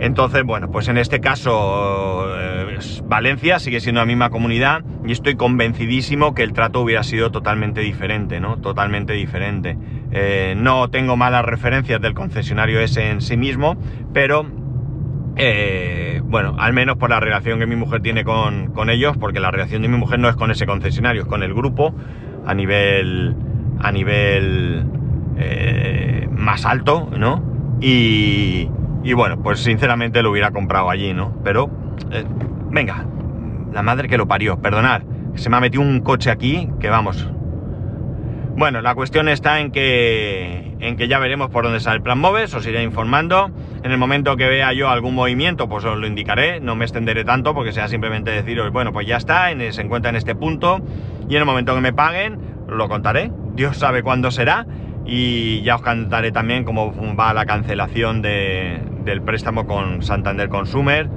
Entonces, 0.00 0.44
bueno, 0.44 0.70
pues 0.70 0.88
en 0.88 0.96
este 0.96 1.20
caso 1.20 2.24
eh, 2.34 2.78
Valencia 3.04 3.58
sigue 3.58 3.80
siendo 3.80 4.00
la 4.00 4.06
misma 4.06 4.30
comunidad 4.30 4.82
y 5.04 5.12
estoy 5.12 5.36
convencidísimo 5.36 6.34
que 6.34 6.42
el 6.42 6.54
trato 6.54 6.80
hubiera 6.80 7.02
sido 7.02 7.30
totalmente 7.30 7.82
diferente, 7.82 8.40
¿no? 8.40 8.56
Totalmente 8.56 9.12
diferente. 9.12 9.76
Eh, 10.10 10.54
no 10.56 10.88
tengo 10.88 11.18
malas 11.18 11.44
referencias 11.44 12.00
del 12.00 12.14
concesionario 12.14 12.80
ese 12.80 13.10
en 13.10 13.20
sí 13.20 13.36
mismo, 13.36 13.76
pero 14.14 14.46
eh, 15.36 16.22
bueno, 16.24 16.56
al 16.58 16.72
menos 16.72 16.96
por 16.96 17.10
la 17.10 17.20
relación 17.20 17.58
que 17.58 17.66
mi 17.66 17.76
mujer 17.76 18.00
tiene 18.00 18.24
con, 18.24 18.72
con, 18.72 18.88
ellos, 18.88 19.18
porque 19.18 19.38
la 19.38 19.50
relación 19.50 19.82
de 19.82 19.88
mi 19.88 19.98
mujer 19.98 20.18
no 20.18 20.30
es 20.30 20.34
con 20.34 20.50
ese 20.50 20.64
concesionario, 20.64 21.22
es 21.22 21.28
con 21.28 21.42
el 21.42 21.52
grupo 21.52 21.94
a 22.46 22.54
nivel, 22.54 23.36
a 23.78 23.92
nivel 23.92 24.86
más 26.30 26.64
alto, 26.64 27.10
¿no? 27.16 27.42
Y, 27.82 28.70
y 29.02 29.12
bueno, 29.12 29.42
pues 29.42 29.60
sinceramente 29.60 30.22
lo 30.22 30.30
hubiera 30.30 30.50
comprado 30.50 30.90
allí, 30.90 31.14
¿no? 31.14 31.34
Pero, 31.42 31.70
eh, 32.10 32.24
venga, 32.70 33.06
la 33.72 33.82
madre 33.82 34.08
que 34.08 34.18
lo 34.18 34.26
parió, 34.26 34.60
perdonad, 34.60 35.02
se 35.34 35.48
me 35.48 35.56
ha 35.56 35.60
metido 35.60 35.82
un 35.82 36.00
coche 36.00 36.30
aquí 36.30 36.68
que 36.80 36.88
vamos. 36.88 37.28
Bueno, 38.56 38.82
la 38.82 38.94
cuestión 38.94 39.28
está 39.28 39.60
en 39.60 39.70
que, 39.70 40.76
en 40.80 40.96
que 40.96 41.08
ya 41.08 41.18
veremos 41.18 41.48
por 41.50 41.64
dónde 41.64 41.80
sale 41.80 41.96
el 41.96 42.02
plan 42.02 42.18
Moves, 42.18 42.52
os 42.52 42.66
iré 42.66 42.82
informando. 42.82 43.50
En 43.82 43.90
el 43.90 43.96
momento 43.96 44.36
que 44.36 44.48
vea 44.48 44.72
yo 44.74 44.90
algún 44.90 45.14
movimiento, 45.14 45.68
pues 45.68 45.84
os 45.84 45.96
lo 45.96 46.06
indicaré, 46.06 46.60
no 46.60 46.76
me 46.76 46.84
extenderé 46.84 47.24
tanto 47.24 47.54
porque 47.54 47.72
sea 47.72 47.88
simplemente 47.88 48.30
deciros, 48.30 48.70
bueno, 48.70 48.92
pues 48.92 49.06
ya 49.06 49.16
está, 49.16 49.50
en, 49.50 49.72
se 49.72 49.80
encuentra 49.80 50.10
en 50.10 50.16
este 50.16 50.34
punto 50.34 50.80
y 51.26 51.36
en 51.36 51.40
el 51.40 51.46
momento 51.46 51.74
que 51.74 51.80
me 51.80 51.94
paguen, 51.94 52.38
lo 52.68 52.88
contaré. 52.88 53.30
Dios 53.54 53.78
sabe 53.78 54.02
cuándo 54.02 54.30
será 54.30 54.66
y 55.06 55.62
ya 55.62 55.76
os 55.76 55.82
contaré 55.82 56.30
también 56.30 56.64
cómo 56.64 56.92
va 57.16 57.32
la 57.32 57.46
cancelación 57.46 58.20
de, 58.20 58.80
del 59.04 59.22
préstamo 59.22 59.66
con 59.66 60.02
Santander 60.02 60.48
Consumer 60.48 61.08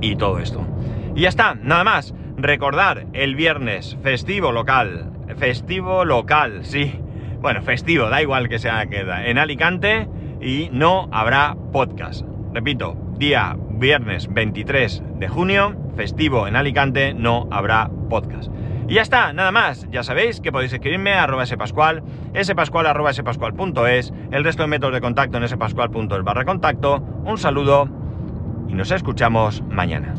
y 0.00 0.16
todo 0.16 0.38
esto. 0.38 0.66
Y 1.14 1.22
ya 1.22 1.28
está, 1.28 1.54
nada 1.54 1.84
más. 1.84 2.14
Recordar 2.36 3.06
el 3.12 3.36
viernes 3.36 3.96
festivo 4.02 4.52
local. 4.52 5.10
Festivo 5.36 6.04
local, 6.04 6.64
sí. 6.64 6.98
Bueno, 7.40 7.62
festivo, 7.62 8.08
da 8.08 8.22
igual 8.22 8.48
que 8.48 8.58
sea 8.58 8.86
queda. 8.86 9.26
En 9.26 9.38
Alicante 9.38 10.08
y 10.40 10.68
no 10.72 11.08
habrá 11.12 11.56
podcast. 11.72 12.24
Repito, 12.52 12.96
día 13.18 13.56
viernes 13.70 14.32
23 14.32 15.02
de 15.18 15.28
junio, 15.28 15.76
festivo 15.96 16.46
en 16.46 16.56
Alicante, 16.56 17.14
no 17.14 17.48
habrá 17.50 17.90
podcast. 18.08 18.50
Y 18.88 18.94
ya 18.94 19.02
está, 19.02 19.32
nada 19.32 19.52
más. 19.52 19.86
Ya 19.90 20.02
sabéis 20.02 20.40
que 20.40 20.52
podéis 20.52 20.72
escribirme 20.72 21.14
a 21.14 21.24
arroba 21.24 21.46
spascual, 21.46 22.02
spascual 22.42 22.86
arroba 22.86 23.12
spascual.es, 23.12 24.12
el 24.30 24.44
resto 24.44 24.62
de 24.62 24.68
métodos 24.68 24.94
de 24.94 25.00
contacto 25.00 25.38
en 25.38 25.48
spascual.es 25.48 26.24
barra 26.24 26.44
contacto. 26.44 26.96
Un 27.24 27.38
saludo 27.38 27.88
y 28.68 28.74
nos 28.74 28.90
escuchamos 28.90 29.62
mañana. 29.68 30.14